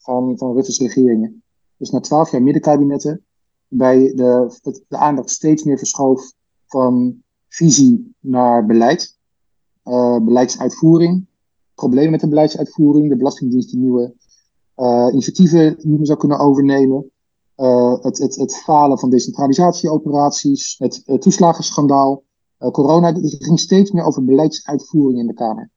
[0.03, 1.43] van, van Rutte's regeringen.
[1.77, 3.25] Dus na twaalf jaar middenkabinetten,
[3.67, 6.33] bij de, de aandacht steeds meer verschoof
[6.65, 9.17] van visie naar beleid,
[9.85, 11.25] uh, beleidsuitvoering,
[11.75, 14.13] problemen met de beleidsuitvoering, de Belastingdienst die nieuwe
[14.77, 17.11] uh, initiatieven niet meer zou kunnen overnemen,
[17.57, 22.23] uh, het, het, het falen van decentralisatieoperaties, het, het toeslagenschandaal,
[22.71, 25.69] corona, het ging steeds meer over beleidsuitvoering in de Kamer.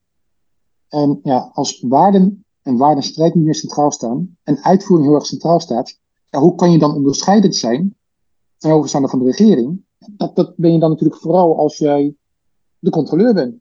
[0.88, 5.60] En ja, als waarden en waardenstrijd niet meer centraal staan en uitvoering heel erg centraal
[5.60, 5.98] staat,
[6.30, 7.96] ja, hoe kan je dan onderscheidend zijn
[8.58, 9.84] ten overstaande van de regering?
[9.98, 12.14] Dat, dat ben je dan natuurlijk vooral als jij
[12.78, 13.54] de controleur bent.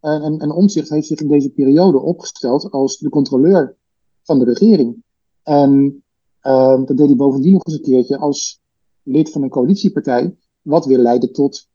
[0.00, 3.76] En, en, en Omtzigt heeft zich in deze periode opgesteld als de controleur
[4.22, 5.02] van de regering.
[5.42, 6.02] En
[6.42, 8.60] uh, dat deed hij bovendien nog eens een keertje als
[9.02, 11.68] lid van een coalitiepartij, wat weer leiden tot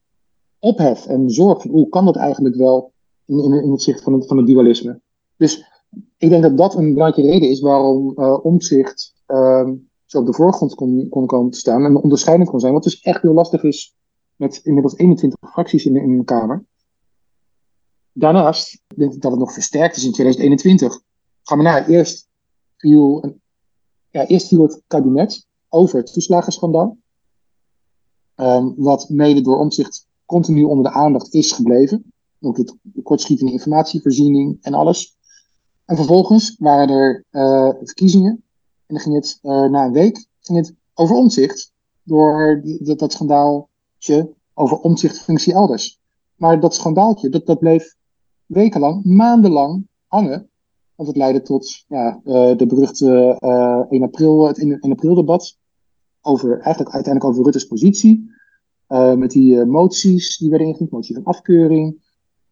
[0.59, 1.63] ophef en zorg.
[1.63, 2.91] Hoe kan dat eigenlijk wel
[3.25, 5.01] in, in, in het zicht van van het dualisme?
[5.37, 5.74] Dus
[6.17, 9.69] ik denk dat dat een belangrijke reden is waarom uh, Omtzigt uh,
[10.05, 12.73] zo op de voorgrond kon, kon komen te staan en onderscheidend kon zijn.
[12.73, 13.95] Wat dus echt heel lastig is
[14.35, 16.65] met inmiddels 21 fracties in, in de Kamer.
[18.11, 21.01] Daarnaast denk ik dat het nog versterkt is in 2021.
[21.43, 22.27] Gaan we naar eerst
[22.77, 23.33] viel,
[24.09, 26.97] ja, eerst viel het kabinet over het toeslagenschandaal.
[28.35, 32.13] Um, wat mede door omzicht continu onder de aandacht is gebleven.
[32.41, 35.14] Ook het kortschietende informatievoorziening en alles.
[35.85, 38.43] En vervolgens waren er uh, verkiezingen.
[38.85, 41.73] En dan ging het uh, na een week ging het over omzicht.
[42.03, 42.61] Door
[42.97, 45.99] dat, schandaaltje over omzichtfunctie elders.
[46.35, 47.95] Maar dat schandaaltje, dat, dat bleef
[48.45, 50.49] wekenlang, maandenlang hangen.
[50.95, 55.57] Want het leidde tot ja, uh, de beruchte uh, 1 april, het 1 april debat.
[56.21, 58.33] Over, eigenlijk uiteindelijk over Rutte's positie.
[59.15, 62.04] Met die moties die werden ingediend, motie van afkeuring.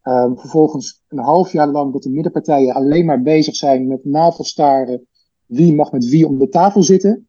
[0.04, 5.08] Um, vervolgens een half jaar lang dat de middenpartijen alleen maar bezig zijn met navelstaren.
[5.46, 7.28] Wie mag met wie om de tafel zitten.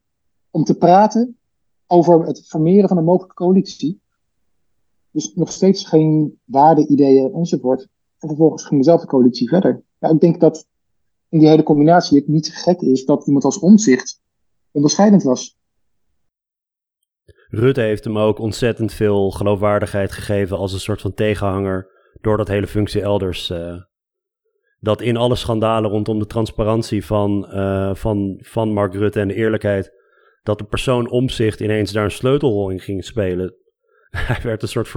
[0.51, 1.39] Om te praten
[1.87, 4.01] over het formeren van een mogelijke coalitie.
[5.11, 7.89] Dus nog steeds geen waarde, ideeën enzovoort.
[8.19, 9.83] En vervolgens ging dezelfde coalitie verder.
[9.99, 10.67] Ja, ik denk dat
[11.29, 14.21] in die hele combinatie het niet gek is dat iemand als omzicht
[14.71, 15.57] onderscheidend was.
[17.49, 21.94] Rutte heeft hem ook ontzettend veel geloofwaardigheid gegeven als een soort van tegenhanger
[22.25, 23.51] door dat hele functie elders.
[23.51, 23.77] Uh,
[24.79, 29.35] dat in alle schandalen rondom de transparantie van, uh, van, van Mark Rutte en de
[29.35, 29.93] eerlijkheid,
[30.43, 33.55] dat de persoon omzicht ineens daar een sleutelrol in ging spelen.
[34.11, 34.93] Hij werd een soort,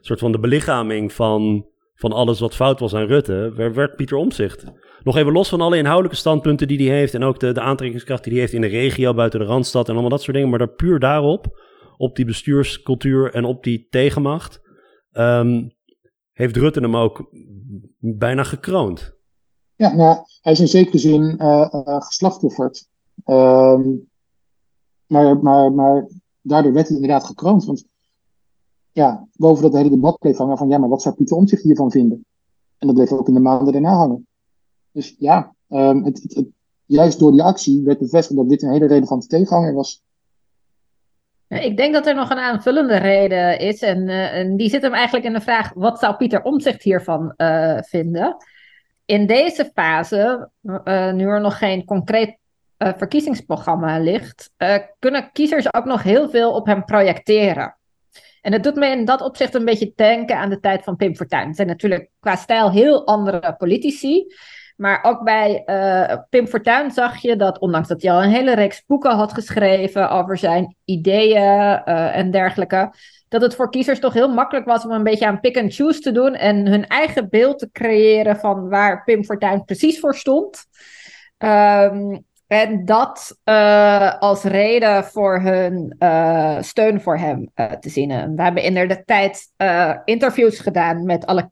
[0.00, 4.64] soort van de belichaming van van alles wat fout was aan Rutte, werd Pieter Omzicht.
[5.02, 8.24] Nog even los van alle inhoudelijke standpunten die hij heeft en ook de, de aantrekkingskracht
[8.24, 10.58] die hij heeft in de regio, buiten de Randstad en allemaal dat soort dingen, maar
[10.58, 11.60] daar puur daarop,
[11.96, 14.60] op die bestuurscultuur en op die tegenmacht,
[15.12, 15.74] um,
[16.36, 17.28] heeft Rutte hem ook
[17.98, 19.12] bijna gekroond.
[19.76, 22.88] Ja, nou, hij is in zekere zin uh, geslachtofferd.
[23.24, 24.08] Um,
[25.06, 26.08] maar, maar, maar
[26.40, 27.64] daardoor werd hij inderdaad gekroond.
[27.64, 27.84] Want
[28.92, 31.90] ja, boven dat hele debat bleef hangen van ja, maar wat zou Pieter Omtzigt hiervan
[31.90, 32.24] vinden?
[32.78, 34.26] En dat bleef ook in de maanden daarna hangen.
[34.92, 36.46] Dus ja, het, het,
[36.84, 40.02] juist door die actie werd bevestigd dat dit een hele relevante tegenhanger was.
[41.48, 43.82] Ik denk dat er nog een aanvullende reden is.
[43.82, 47.34] En, uh, en die zit hem eigenlijk in de vraag: wat zou Pieter Omtzigt hiervan
[47.36, 48.36] uh, vinden?
[49.04, 52.36] In deze fase, uh, nu er nog geen concreet
[52.78, 54.50] verkiezingsprogramma ligt,
[54.98, 57.76] kunnen kiezers ook nog heel veel op hem projecteren.
[58.40, 61.16] En dat doet me in dat opzicht een beetje denken aan de tijd van Pim
[61.16, 61.46] Fortuyn.
[61.46, 64.26] Het zijn natuurlijk qua stijl heel andere politici.
[64.76, 68.54] Maar ook bij uh, Pim Fortuyn zag je dat, ondanks dat hij al een hele
[68.54, 71.42] reeks boeken had geschreven over zijn ideeën
[71.86, 72.92] uh, en dergelijke,
[73.28, 76.00] dat het voor kiezers toch heel makkelijk was om een beetje aan pick and choose
[76.00, 80.64] te doen en hun eigen beeld te creëren van waar Pim Fortuyn precies voor stond.
[81.38, 85.96] Um, en dat uh, als reden voor hun
[86.64, 88.34] steun voor hem te zien.
[88.36, 89.52] we hebben in de tijd
[90.04, 91.50] interviews gedaan met, alle,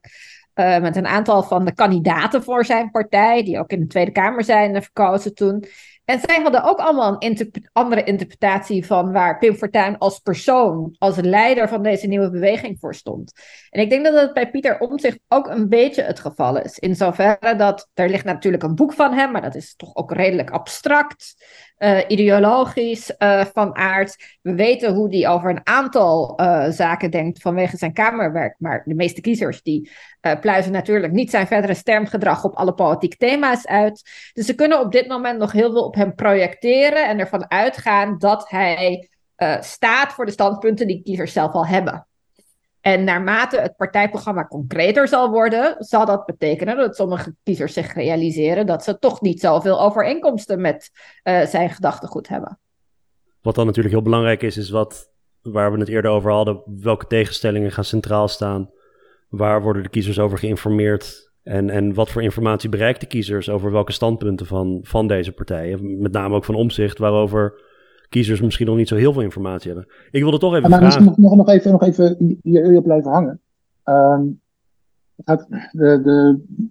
[0.54, 4.44] met een aantal van de kandidaten voor zijn partij, die ook in de Tweede Kamer
[4.44, 5.64] zijn verkozen toen.
[6.04, 11.16] En zij hadden ook allemaal een andere interpretatie van waar Pim Fortuyn als persoon, als
[11.16, 13.32] leider van deze nieuwe beweging voor stond.
[13.70, 16.78] En ik denk dat dat bij Pieter Omtzigt ook een beetje het geval is.
[16.78, 20.12] In zoverre dat er ligt natuurlijk een boek van hem, maar dat is toch ook
[20.12, 21.34] redelijk abstract.
[21.78, 24.38] Uh, ideologisch uh, van aard.
[24.42, 28.54] We weten hoe die over een aantal uh, zaken denkt vanwege zijn kamerwerk.
[28.58, 29.90] Maar de meeste kiezers die
[30.40, 34.10] pluizen natuurlijk niet zijn verdere stemgedrag op alle politieke thema's uit.
[34.32, 38.18] Dus ze kunnen op dit moment nog heel veel op hem projecteren en ervan uitgaan
[38.18, 39.08] dat hij
[39.60, 42.06] staat voor de standpunten die kiezers zelf al hebben.
[42.84, 48.66] En naarmate het partijprogramma concreter zal worden, zal dat betekenen dat sommige kiezers zich realiseren
[48.66, 50.90] dat ze toch niet zoveel overeenkomsten met
[51.24, 52.58] uh, zijn gedachtegoed hebben.
[53.42, 55.10] Wat dan natuurlijk heel belangrijk is, is wat,
[55.42, 58.70] waar we het eerder over hadden, welke tegenstellingen gaan centraal staan,
[59.28, 61.32] waar worden de kiezers over geïnformeerd?
[61.42, 66.00] En, en wat voor informatie bereikt de kiezers over welke standpunten van, van deze partijen,
[66.00, 67.62] met name ook van omzicht, waarover
[68.14, 69.92] kiezers misschien nog niet zo heel veel informatie hebben.
[70.10, 71.04] Ik wilde toch even maar vragen...
[71.04, 73.40] Nog, nog, nog even, nog even hier blijven hangen.
[73.84, 74.40] Um,
[75.14, 76.00] de, de,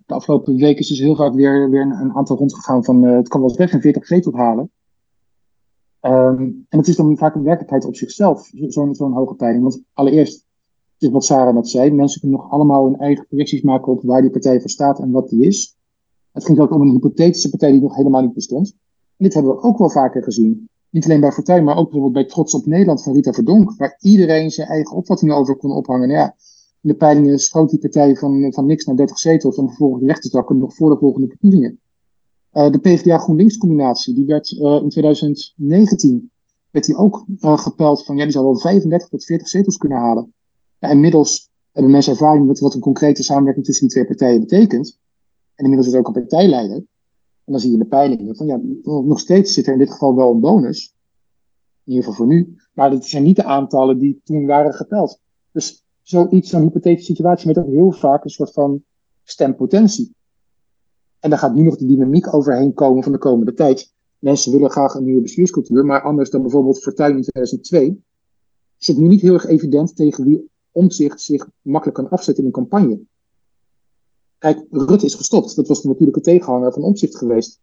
[0.05, 3.15] de, afgelopen week is dus heel vaak weer, weer een, een aantal rondgegaan van uh,
[3.15, 4.71] het kan wel eens 46 zetels halen.
[6.01, 9.63] Um, en het is dan vaak een werkelijkheid op zichzelf, zo'n zo hoge peiling.
[9.63, 10.45] Want allereerst,
[10.97, 14.21] is wat Sarah net zei, mensen kunnen nog allemaal hun eigen projecties maken op waar
[14.21, 15.75] die partij voor staat en wat die is.
[16.31, 18.75] Het ging ook om een hypothetische partij die nog helemaal niet bestond.
[19.17, 22.13] En dit hebben we ook wel vaker gezien niet alleen bij Fortuyn, maar ook bijvoorbeeld
[22.13, 26.07] bij Trots op Nederland van Rita Verdonk, waar iedereen zijn eigen opvattingen over kon ophangen.
[26.07, 26.35] Nou ja,
[26.81, 30.07] in de peilingen schoot die partij van, van niks naar 30 zetels en vervolgens de
[30.07, 31.79] rechterzakken nog voor de volgende verkiezingen.
[32.53, 36.31] Uh, de PvdA GroenLinks combinatie, die werd uh, in 2019
[36.71, 39.97] werd die ook uh, gepeld van ja, die zou wel 35 tot 40 zetels kunnen
[39.97, 40.33] halen.
[40.79, 44.97] Ja, inmiddels hebben mensen ervaring met wat een concrete samenwerking tussen die twee partijen betekent.
[45.55, 46.83] En inmiddels is ook een partijleider.
[47.45, 49.91] En dan zie je in de peilingen van ja, nog steeds zit er in dit
[49.91, 50.95] geval wel een bonus.
[51.83, 52.55] In ieder geval voor nu.
[52.73, 55.19] Maar dat zijn niet de aantallen die toen waren geteld.
[55.51, 58.83] Dus zoiets, zo'n hypothetische situatie met ook heel vaak een soort van
[59.23, 60.15] stempotentie.
[61.19, 63.93] En daar gaat nu nog de dynamiek overheen komen van de komende tijd.
[64.19, 68.03] Mensen willen graag een nieuwe bestuurscultuur, maar anders dan bijvoorbeeld Fortuyn in 2002,
[68.79, 72.49] is het nu niet heel erg evident tegen wie omzicht zich makkelijk kan afzetten in
[72.49, 73.01] een campagne.
[74.43, 75.55] Kijk, Rutte is gestopt.
[75.55, 77.59] Dat was de natuurlijke tegenhanger van Omzicht geweest.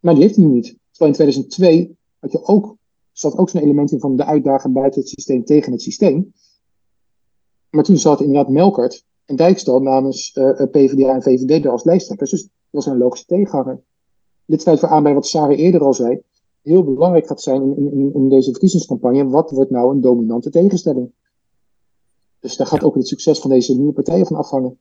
[0.00, 0.76] Maar die heeft hij nu niet.
[0.90, 2.76] Terwijl in 2002 had je ook,
[3.12, 6.32] zat ook zo'n element in van de uitdager buiten het systeem tegen het systeem.
[7.70, 11.70] Maar toen zat inderdaad Melkert en Dijkstal namens uh, eh, eh, PvdA en VVD er
[11.70, 12.30] als lijsttrekkers.
[12.30, 13.80] Dus dat was een logische tegenhanger.
[14.44, 16.20] Dit sluit voor aan bij wat Sarah eerder al zei.
[16.62, 19.28] Heel belangrijk gaat zijn in, in, in deze verkiezingscampagne.
[19.28, 21.12] Wat wordt nou een dominante tegenstelling?
[22.40, 24.78] Dus daar gaat ook het succes van deze nieuwe partijen van afhangen.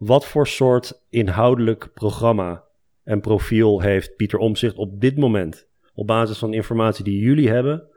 [0.00, 2.64] Wat voor soort inhoudelijk programma
[3.04, 5.66] en profiel heeft Pieter Omzicht op dit moment?
[5.94, 7.88] Op basis van informatie die jullie hebben,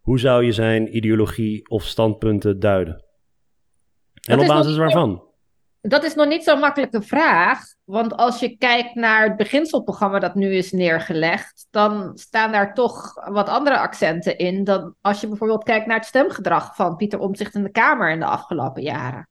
[0.00, 3.04] hoe zou je zijn ideologie of standpunten duiden?
[4.28, 5.24] En op basis waarvan?
[5.80, 7.60] Dat is nog niet zo'n makkelijke vraag.
[7.84, 13.14] Want als je kijkt naar het beginselprogramma dat nu is neergelegd, dan staan daar toch
[13.30, 17.54] wat andere accenten in dan als je bijvoorbeeld kijkt naar het stemgedrag van Pieter Omzicht
[17.54, 19.28] in de Kamer in de afgelopen jaren.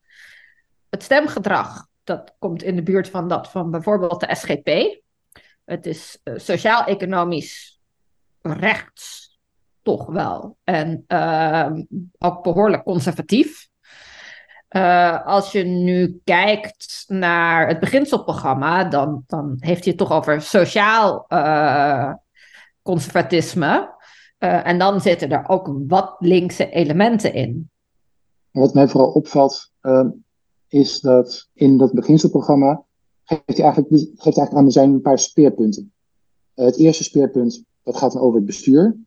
[0.90, 5.00] Het stemgedrag dat komt in de buurt van dat van bijvoorbeeld de SGP.
[5.66, 7.80] Het is uh, sociaal-economisch
[8.42, 9.38] rechts,
[9.82, 10.58] toch wel.
[10.64, 11.72] En uh,
[12.18, 13.70] ook behoorlijk conservatief.
[14.70, 20.42] Uh, als je nu kijkt naar het beginselprogramma, dan, dan heeft hij het toch over
[20.42, 22.14] sociaal uh,
[22.82, 24.00] conservatisme.
[24.38, 27.70] En dan zitten er ook wat linkse elementen in.
[28.52, 30.08] Wat mij vooral opvalt, ehm,
[30.72, 32.84] is dat in dat beginselprogramma
[33.24, 35.94] geeft hij eigenlijk, geeft eigenlijk aan zijn een paar speerpunten.
[36.56, 38.98] Uh, het eerste speerpunt, dat gaat dan over het bestuur.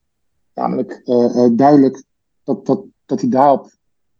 [0.54, 2.04] Namelijk uh, uh, duidelijk
[2.42, 3.70] dat, dat, dat hij daarop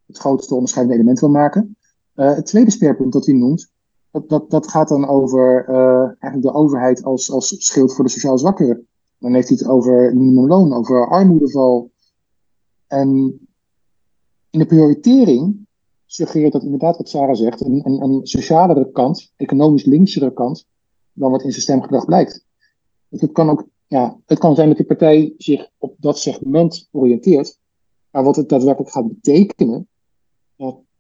[0.07, 1.77] het grootste onderscheidende element wil maken.
[2.15, 3.71] het tweede speerpunt dat hij noemt,
[4.11, 5.65] dat, dat, dat gaat dan over
[6.19, 8.87] eigenlijk de overheid als, als schild voor de sociaal zwakkeren.
[9.19, 11.91] Dan heeft hij het over minimumloon, over armoedeval.
[12.87, 13.39] En
[14.51, 15.64] in de prioritering
[16.07, 20.67] suggereert dat inderdaad wat Sarah zegt, een, een, een socialere kant, economisch linksere kant,
[21.13, 22.45] dan wat in zijn stemgedrag blijkt.
[23.09, 26.89] Dus het kan ook, ja, het kan zijn dat de partij zich op dat segment
[26.91, 27.59] oriënteert,
[28.11, 29.89] maar wat het daadwerkelijk gaat betekenen,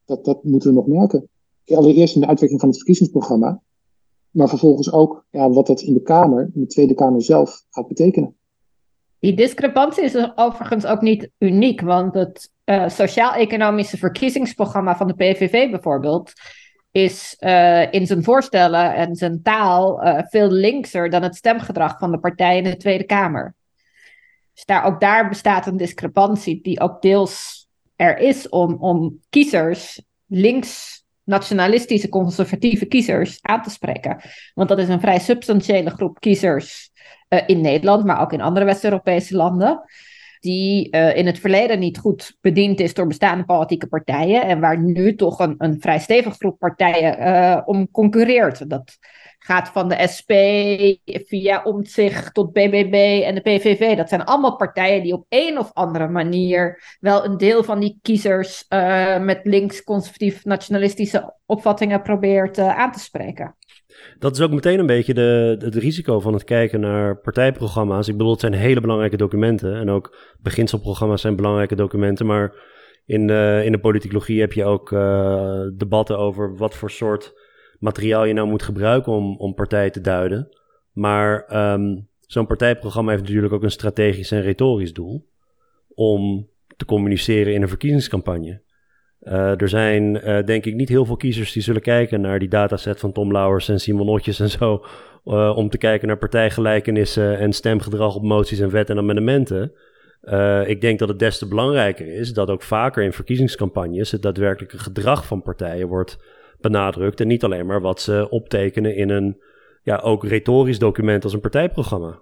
[0.04, 1.28] dat, dat moeten we nog merken.
[1.66, 3.60] Allereerst in de uitwerking van het verkiezingsprogramma,
[4.30, 7.88] maar vervolgens ook ja, wat dat in de Kamer, in de Tweede Kamer zelf, gaat
[7.88, 8.36] betekenen.
[9.18, 15.70] Die discrepantie is overigens ook niet uniek, want het uh, sociaal-economische verkiezingsprogramma van de PVV
[15.70, 16.32] bijvoorbeeld
[16.90, 22.10] is uh, in zijn voorstellen en zijn taal uh, veel linkser dan het stemgedrag van
[22.10, 23.54] de partij in de Tweede Kamer.
[24.54, 30.02] Dus daar, ook daar bestaat een discrepantie die ook deels er is om, om kiezers,
[30.26, 34.20] links nationalistische conservatieve kiezers aan te spreken.
[34.54, 36.90] Want dat is een vrij substantiële groep kiezers
[37.46, 39.84] in Nederland, maar ook in andere West-Europese landen
[40.44, 44.78] die uh, in het verleden niet goed bediend is door bestaande politieke partijen en waar
[44.78, 48.70] nu toch een, een vrij stevig groep partijen uh, om concurreert.
[48.70, 48.98] Dat
[49.38, 50.32] gaat van de SP
[51.28, 53.96] via Omtzigt tot BBB en de PVV.
[53.96, 57.98] Dat zijn allemaal partijen die op een of andere manier wel een deel van die
[58.02, 63.56] kiezers uh, met links-conservatief-nationalistische opvattingen probeert aan te spreken.
[64.18, 68.08] Dat is ook meteen een beetje de, het risico van het kijken naar partijprogramma's.
[68.08, 69.74] Ik bedoel, het zijn hele belangrijke documenten.
[69.74, 72.26] En ook beginselprogramma's zijn belangrijke documenten.
[72.26, 72.54] Maar
[73.06, 77.32] in de, in de politicologie heb je ook uh, debatten over wat voor soort
[77.78, 80.48] materiaal je nou moet gebruiken om, om partijen te duiden.
[80.92, 85.28] Maar um, zo'n partijprogramma heeft natuurlijk ook een strategisch en retorisch doel.
[85.88, 88.62] Om te communiceren in een verkiezingscampagne.
[89.24, 92.48] Uh, er zijn uh, denk ik niet heel veel kiezers die zullen kijken naar die
[92.48, 94.84] dataset van Tom Lauwers en Simon Otjes en zo.
[95.24, 99.72] Uh, om te kijken naar partijgelijkenissen en stemgedrag op moties en wetten en amendementen.
[100.66, 104.78] ik denk dat het des te belangrijker is dat ook vaker in verkiezingscampagnes het daadwerkelijke
[104.78, 106.18] gedrag van partijen wordt
[106.60, 107.20] benadrukt.
[107.20, 109.40] En niet alleen maar wat ze optekenen in een
[109.82, 112.20] ja, ook retorisch document als een partijprogramma.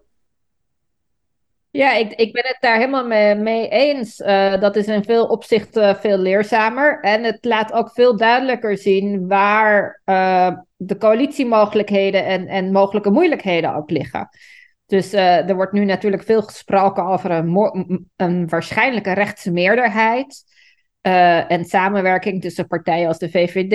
[1.73, 4.20] Ja, ik, ik ben het daar helemaal mee, mee eens.
[4.20, 7.01] Uh, dat is in veel opzichten veel leerzamer.
[7.01, 13.75] En het laat ook veel duidelijker zien waar uh, de coalitiemogelijkheden en, en mogelijke moeilijkheden
[13.75, 14.29] ook liggen.
[14.87, 20.45] Dus uh, er wordt nu natuurlijk veel gesproken over een, een waarschijnlijke rechtse meerderheid.
[21.49, 23.70] en samenwerking tussen partijen als de VVD,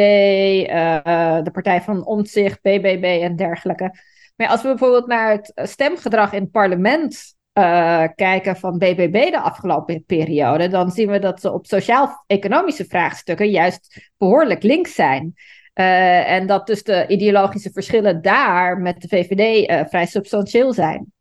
[1.46, 3.94] de Partij van Omtzigt, BBB en dergelijke.
[4.36, 9.42] Maar als we bijvoorbeeld naar het stemgedrag in het parlement uh, kijken van BBB de
[9.42, 15.34] afgelopen periode, dan zien we dat ze op sociaal-economische vraagstukken juist behoorlijk links zijn.
[15.76, 21.12] Uh, en dat dus de ideologische verschillen daar met de VVD eh, vrij substantieel zijn.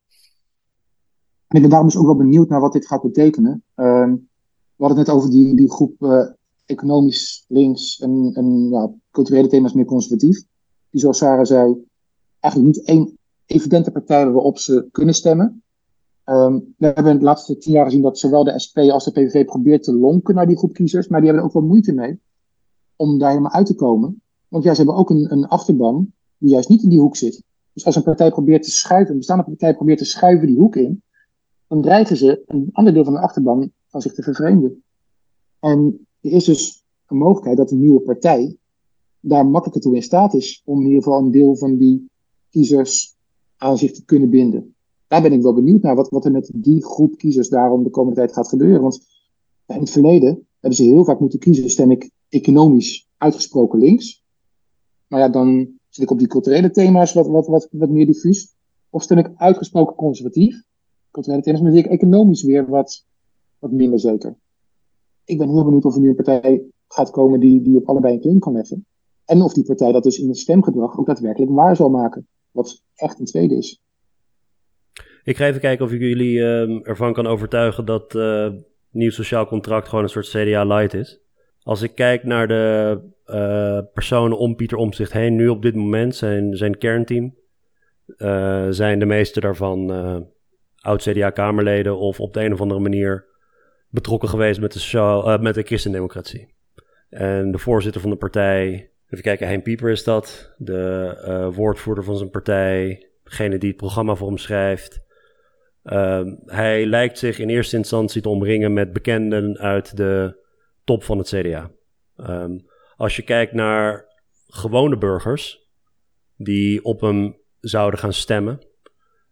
[1.49, 3.63] Ik ben daarom dus ook wel benieuwd naar wat dit gaat betekenen.
[3.75, 4.11] Ehm,
[4.77, 5.95] we hadden het net over die, die groep
[6.67, 10.43] economisch links en, en ja, culturele thema's meer conservatief.
[10.91, 11.87] Die zoals Sarah zei,
[12.41, 15.63] eigenlijk niet één evidente partij waarop ze kunnen stemmen.
[16.29, 19.45] Um, we hebben de laatste tien jaar gezien dat zowel de SP als de PVV
[19.45, 22.21] probeert te lonken naar die groep kiezers, maar die hebben er ook wel moeite mee
[22.97, 24.23] om daar helemaal uit te komen.
[24.49, 27.43] Want ze hebben ook een, een achterban die juist niet in die hoek zit.
[27.73, 30.77] Dus als een partij probeert te schuiven, een bestaande partij probeert te schuiven die hoek
[30.77, 31.03] in,
[31.67, 34.83] dan dreigen ze een ander deel van de achterban van zich te vervreemden.
[35.61, 38.57] En er is dus een mogelijkheid dat een nieuwe partij
[39.21, 42.11] daar makkelijker toe in staat is om in ieder geval een deel van die
[42.51, 43.17] kiezers
[43.57, 44.76] aan zich te kunnen binden
[45.07, 47.91] daar ben ik wel benieuwd naar wat, wat er met die groep kiezers daarom de
[47.91, 48.81] komende tijd gaat gebeuren.
[48.81, 49.07] Want
[49.67, 54.25] in het verleden hebben ze heel vaak moeten kiezen, stem ik economisch uitgesproken links.
[55.07, 58.55] Maar ja, dan zit ik op die culturele thema's wat, wat, wat, wat meer diffuus.
[58.91, 60.63] Of stem ik uitgesproken conservatief.
[61.11, 63.05] Culturele thema's, maar zit ik economisch weer wat,
[63.59, 64.37] wat minder zeker.
[65.25, 68.15] Ik ben heel benieuwd of er nu een partij gaat komen die, die op allebei
[68.15, 68.87] een claim kan leggen.
[69.25, 72.27] En of die partij dat dus in het stemgedrag ook daadwerkelijk waar zal maken.
[72.51, 73.81] Wat echt een tweede is.
[75.27, 78.49] Ik ga even kijken of ik jullie uh, ervan kan overtuigen dat uh,
[78.91, 81.21] nieuw sociaal contract gewoon een soort CDA light is.
[81.63, 86.17] Als ik kijk naar de uh, personen om Pieter Omtzigt heen, nu op dit moment,
[86.17, 87.35] zijn, zijn kernteam,
[88.17, 89.91] uh, zijn de meeste daarvan
[90.77, 93.27] oud-CDA-kamerleden of op de een of andere manier
[93.89, 96.55] betrokken geweest met de, sociaal, met de christendemocratie.
[97.09, 102.17] En de voorzitter van de partij, even kijken, Hein Pieper is dat, de woordvoerder van
[102.17, 105.05] zijn partij, degene die het programma voor hem schrijft,
[105.87, 110.45] uh, hij lijkt zich in eerste instantie te omringen met bekenden uit de
[110.85, 111.71] top van het CDA.
[112.17, 112.65] Um,
[112.97, 114.07] als je kijkt naar
[114.47, 115.69] gewone burgers
[116.37, 118.67] die op hem zouden gaan stemmen.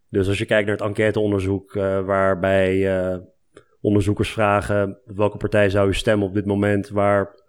[0.09, 3.19] Dus als je kijkt naar het enquêteonderzoek, uh, waarbij uh,
[3.81, 7.43] onderzoekers vragen welke partij zou je stemmen op dit moment, waar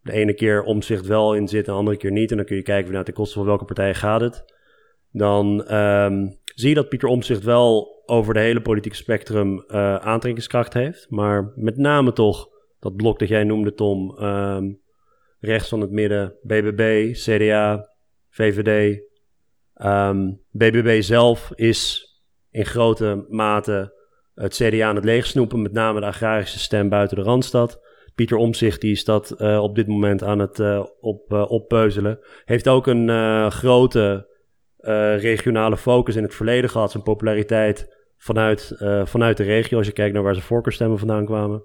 [0.00, 2.30] de ene keer omzicht wel in zit en de andere keer niet.
[2.30, 4.44] En dan kun je kijken vanuit de kosten van welke partij gaat het.
[5.10, 10.72] Dan um, zie je dat Pieter Omzicht wel over de hele politieke spectrum uh, aantrekkingskracht
[10.72, 11.06] heeft.
[11.10, 12.50] Maar met name toch
[12.82, 14.22] dat blok dat jij noemde, Tom.
[14.22, 14.80] Um,
[15.40, 17.90] rechts van het midden, BBB, CDA,
[18.30, 18.96] VVD.
[18.96, 19.02] Um,
[19.74, 22.06] ehm, BBB zelf is
[22.50, 24.00] in grote mate
[24.34, 25.62] het CDA aan het leegsnoepen.
[25.62, 27.80] Met name de agrarische stem buiten de Randstad.
[28.14, 32.18] Pieter Omzicht die is dat uh, op dit moment aan het uh, op, oppeuzelen.
[32.44, 34.28] Heeft ook een grote
[35.16, 36.90] regionale focus in het verleden gehad.
[36.90, 41.24] Zijn populariteit vanuit, uh, vanuit de regio, als je kijkt naar waar zijn voorkeurstemmen vandaan
[41.24, 41.62] kwamen.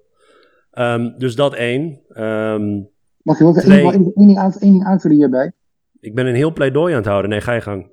[0.74, 1.99] Um, dus dat één.
[2.09, 2.89] Um,
[3.22, 5.51] Mag je wel één, één, ding aan, één ding aanvullen hierbij?
[5.99, 7.30] Ik ben een heel pleidooi aan het houden.
[7.30, 7.91] Nee, ga je gang.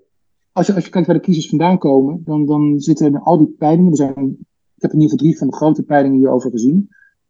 [0.52, 3.54] als je, als je kijkt waar de kiezers vandaan komen, dan, dan zitten al die
[3.58, 4.36] peilingen, er zijn,
[4.74, 6.88] ik heb in ieder geval drie van de grote peilingen hierover gezien,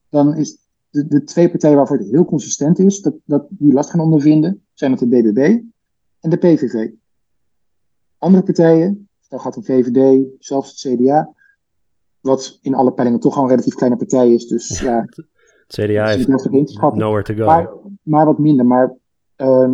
[0.09, 0.59] dan is
[0.91, 4.63] de, de twee partijen waarvoor het heel consistent is, dat, dat die last gaan ondervinden,
[4.73, 5.61] zijn dat de BBB
[6.21, 6.91] en de PVV.
[8.25, 11.35] Andere partijen, daar gaat de VVD, zelfs het CDA,
[12.21, 15.07] wat in alle peilingen toch al een relatief kleine partij is, dus ja.
[15.67, 17.45] Het CDA heeft nowhere to go.
[17.45, 17.71] Maar,
[18.03, 18.95] maar wat minder, maar
[19.37, 19.73] uh,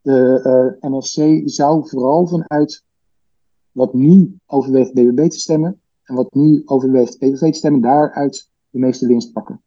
[0.00, 2.84] de uh, NSC zou vooral vanuit
[3.72, 8.78] wat nu overweegt BBB te stemmen en wat nu overweegt PVV te stemmen, daaruit de
[8.78, 9.62] meeste winst pakken.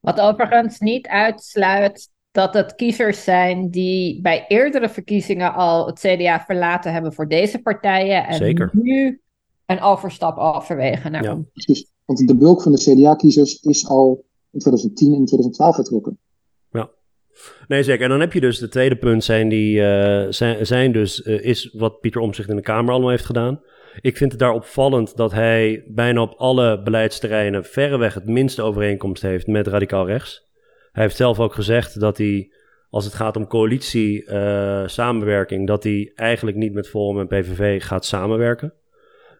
[0.00, 6.40] Wat overigens niet uitsluit dat het kiezers zijn die bij eerdere verkiezingen al het CDA
[6.40, 8.26] verlaten hebben voor deze partijen.
[8.26, 8.70] En Zeker.
[8.72, 9.20] nu
[9.66, 11.38] een overstap overwegen naar Ja.
[11.52, 11.90] Precies.
[12.04, 16.18] Want de bulk van de CDA-kiezers is al in 2010 en 2012 vertrokken.
[17.68, 18.02] Nee, zeker.
[18.02, 21.44] En dan heb je dus, de tweede punt zijn, die, eh, zijn, zijn dus, eh,
[21.44, 23.60] is wat Pieter Omtzigt in de Kamer allemaal heeft gedaan.
[24.00, 29.22] Ik vind het daar opvallend dat hij bijna op alle beleidsterreinen verreweg het minste overeenkomst
[29.22, 30.50] heeft met radicaal rechts.
[30.92, 32.52] Hij heeft zelf ook gezegd dat hij,
[32.90, 37.82] als het gaat om coalitie, eh, samenwerking, dat hij eigenlijk niet met Forum en PVV
[37.82, 38.74] gaat samenwerken.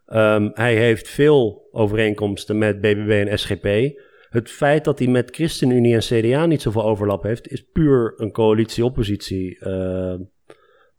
[0.06, 3.98] Ehm, hij heeft veel overeenkomsten met BBB en SGP.
[4.28, 8.32] Het feit dat hij met ChristenUnie en CDA niet zoveel overlap heeft, is puur een
[8.32, 10.14] coalitie-oppositie eh,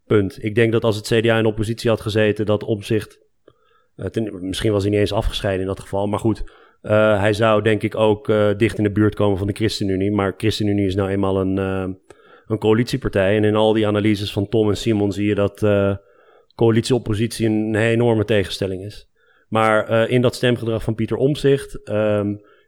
[0.06, 0.44] punt.
[0.44, 3.20] Ik denk dat als het CDA in oppositie had gezeten, dat opzicht.
[3.96, 6.44] eh, misschien was hij niet eens afgescheiden in dat geval, maar goed.
[6.84, 10.12] Eh, hij zou denk ik ook eh, dicht in de buurt komen van de ChristenUnie.
[10.12, 11.86] Maar ChristenUnie is nou eenmaal een, eh,
[12.48, 13.36] een coalitiepartij.
[13.38, 15.66] En in al die analyses van Tom en Simon zie je dat
[16.56, 19.12] coalitie-oppositie een enorme tegenstelling is.
[19.48, 21.80] Maar in dat stemgedrag van Pieter Omzicht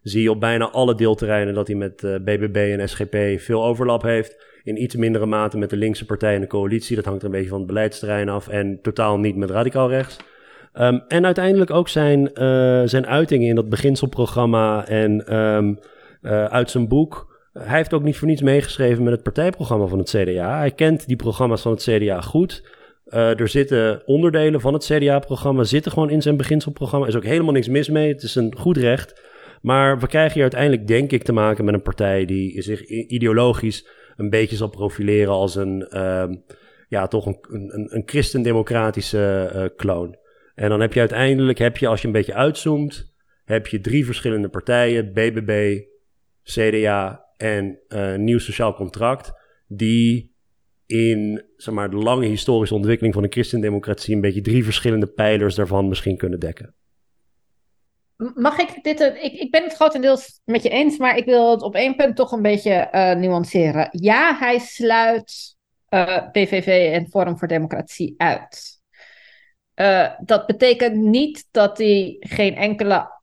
[0.02, 4.46] zie je op bijna alle deelterreinen dat hij met BBB en SGP veel overlap heeft.
[4.64, 6.96] In iets mindere mate met de linkse partij in de coalitie.
[6.96, 8.48] Dat hangt er een beetje van het beleidsterrein af.
[8.48, 10.18] En totaal niet met radicaal rechts.
[10.76, 15.74] Ehm, en uiteindelijk ook zijn, eh, zijn uitingen in dat beginselprogramma en ehm,
[16.22, 17.34] eh, uit zijn boek.
[17.54, 20.58] Hij heeft ook niet voor niets meegeschreven met het partijprogramma van het CDA.
[20.58, 22.64] Hij kent die programma's van het CDA goed.
[23.06, 27.06] Eh, er zitten onderdelen van het CDA-programma zitten gewoon in zijn beginselprogramma.
[27.06, 28.14] Er is ook helemaal niks mis mee.
[28.14, 29.22] Het is een goed recht.
[29.62, 33.88] Maar we krijgen hier uiteindelijk, denk ik, te maken met een partij die zich ideologisch
[34.18, 36.36] een beetje zal profileren als een, ehm,
[36.88, 40.16] ja, toch een, een, een christendemocratische kloon.
[40.56, 43.14] En dan heb je uiteindelijk, heb je, als je een beetje uitzoomt,
[43.46, 45.82] heb je drie verschillende partijen, BBB,
[46.44, 49.34] CDA en eh, Nieuw Sociaal Contract,
[49.68, 50.34] die
[50.86, 55.56] in zeg maar, de lange historische ontwikkeling van de christendemocratie een beetje drie verschillende pijlers
[55.56, 56.76] daarvan misschien kunnen dekken.
[58.36, 59.00] Mag ik dit?
[59.00, 61.96] eh, Ik, ik ben het grotendeels met je eens, maar ik wil het op één
[61.96, 63.88] punt toch een beetje eh, nuanceren.
[63.92, 68.75] Ja, hij sluit eh, PVV en Forum voor Democratie uit.
[69.76, 73.14] Eh, dat betekent niet dat hij geen enkele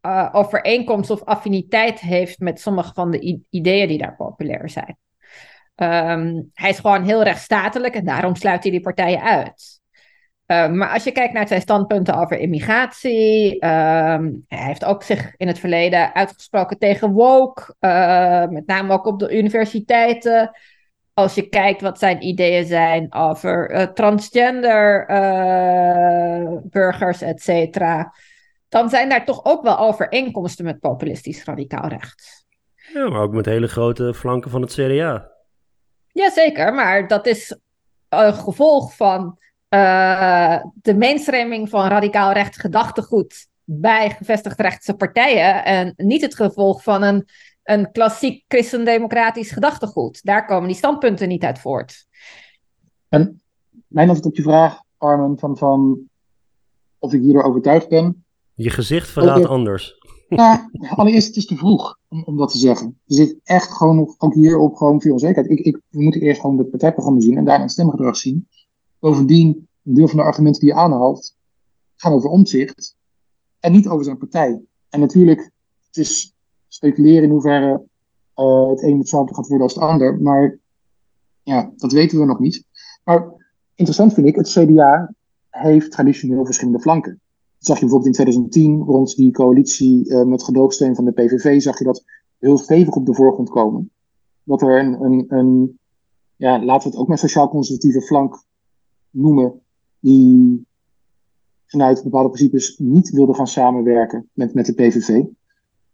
[0.00, 4.98] eh, overeenkomst of affiniteit heeft met sommige van de ideeën die daar populair zijn.
[5.74, 9.80] Ehm, hij is gewoon heel rechtsstatelijk en daarom sluit hij die partijen uit.
[10.46, 15.34] Uh, maar als je kijkt naar zijn standpunten over immigratie, um, hij heeft ook zich
[15.36, 20.50] in het verleden uitgesproken tegen woke, uh, met name ook op de universiteiten.
[21.18, 25.06] Als je kijkt wat zijn ideeën zijn over uh, transgender
[26.62, 28.14] burgers, et cetera,
[28.68, 32.44] dan zijn daar toch ook wel overeenkomsten met populistisch radicaal rechts.
[32.92, 35.30] Ja, maar ook met hele grote flanken van het CDA.
[36.12, 37.58] Jazeker, maar dat is
[38.08, 39.38] een gevolg van
[39.68, 46.82] uh, de mainstreaming van radicaal rechts gedachtegoed bij gevestigd rechtse partijen en niet het gevolg
[46.82, 47.28] van een,
[47.66, 50.24] een klassiek christendemocratisch gedachtegoed.
[50.24, 52.06] Daar komen die standpunten niet uit voort.
[53.08, 53.40] En
[53.86, 56.08] mijn antwoord op je vraag, Armen, van, van
[56.98, 58.24] of ik hierdoor overtuigd ben.
[58.54, 59.50] Je gezicht verraadt okay.
[59.50, 59.94] anders.
[60.28, 60.58] Nou,
[60.94, 62.86] allereerst, het is te vroeg om, om dat te zeggen.
[62.86, 65.50] Er zit echt gewoon nog, ook hierop gewoon veel onzekerheid.
[65.50, 68.48] Ik, ik, we moeten eerst gewoon het partijprogramma zien en daarna het stemgedrag zien.
[68.98, 71.36] Bovendien, een deel van de argumenten die je aanhaalt,
[71.96, 72.96] gaan over omzicht
[73.60, 74.60] en niet over zijn partij.
[74.88, 75.50] En natuurlijk,
[75.86, 76.35] het is
[76.76, 77.82] speculeren in hoeverre
[78.36, 80.58] uh, het een hetzelfde gaat worden als het ander, maar
[81.42, 82.64] ja, dat weten we nog niet.
[83.04, 83.32] Maar
[83.74, 85.14] interessant vind ik, het CDA
[85.50, 87.20] heeft traditioneel verschillende flanken.
[87.58, 91.60] Dat zag je bijvoorbeeld in 2010 rond die coalitie uh, met gedoogsteun van de PVV,
[91.60, 92.04] zag je dat
[92.38, 93.90] heel stevig op de voorgrond komen.
[94.42, 95.78] Dat er een, een, een
[96.36, 98.44] ja, laten we het ook maar sociaal-conservatieve flank
[99.10, 99.60] noemen,
[100.00, 100.66] die
[101.66, 105.24] vanuit bepaalde principes niet wilde gaan samenwerken met, met de PVV.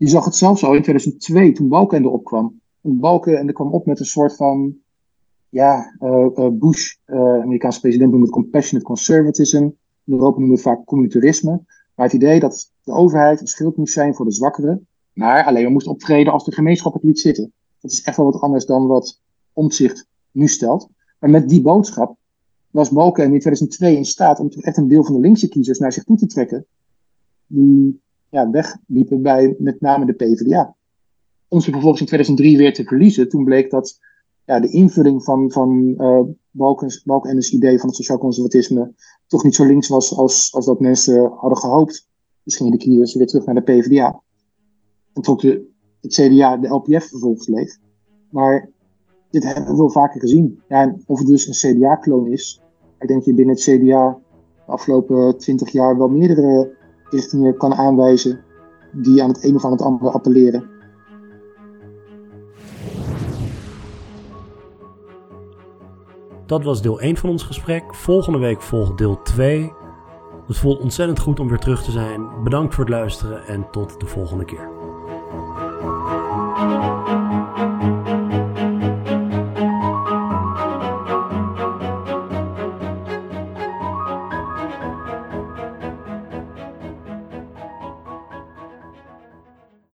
[0.02, 2.60] Je zag het zelfs al in 2002, toen Balkenende opkwam.
[2.80, 4.76] En Balkenende kwam op met een soort van
[5.48, 5.96] ja,
[6.52, 9.56] Bush, Amerikaanse president, noemde het compassionate conservatism.
[10.04, 11.64] In Europa noemen het vaak communitarisme.
[11.94, 15.62] Maar het idee dat de overheid een schild moest zijn voor de zwakkeren, maar alleen
[15.62, 17.52] maar moest optreden als de gemeenschap het liet zitten.
[17.80, 19.20] Dat is echt wel wat anders dan wat
[19.52, 20.88] Omtzigt nu stelt.
[21.18, 22.16] Maar met die boodschap
[22.70, 25.92] was Balken in 2002 in staat om echt een deel van de linkse kiezers naar
[25.92, 26.66] zich toe te trekken.
[27.46, 28.00] Die
[28.32, 30.76] ja, wegliepen bij met name de PvdA.
[31.48, 33.28] Om ze vervolgens in 2003 weer te verliezen.
[33.28, 33.98] Toen bleek dat
[34.44, 36.20] ja, de invulling van, van uh,
[36.50, 38.94] Balkens, Balkenen's idee van het sociaal conservatisme
[39.26, 42.08] toch niet zo links was als, als dat mensen hadden gehoopt.
[42.42, 44.22] Dus gingen de kiezers weer terug naar de PvdA.
[45.12, 45.68] En trok de,
[46.00, 47.78] het CDA de LPF vervolgens leeg.
[48.30, 48.70] Maar
[49.30, 50.60] dit hebben we wel vaker gezien.
[50.68, 52.60] Ja, en of het dus een CDA-kloon is.
[52.98, 54.18] Ik denk je binnen het CDA
[54.66, 56.80] de afgelopen twintig jaar wel meerdere
[57.12, 58.40] richtingen kan aanwijzen
[58.92, 60.70] die aan het een of aan het andere appelleren.
[66.46, 67.94] Dat was deel 1 van ons gesprek.
[67.94, 69.72] Volgende week volgt deel 2.
[70.46, 72.28] Het voelt ontzettend goed om weer terug te zijn.
[72.44, 74.81] Bedankt voor het luisteren en tot de volgende keer.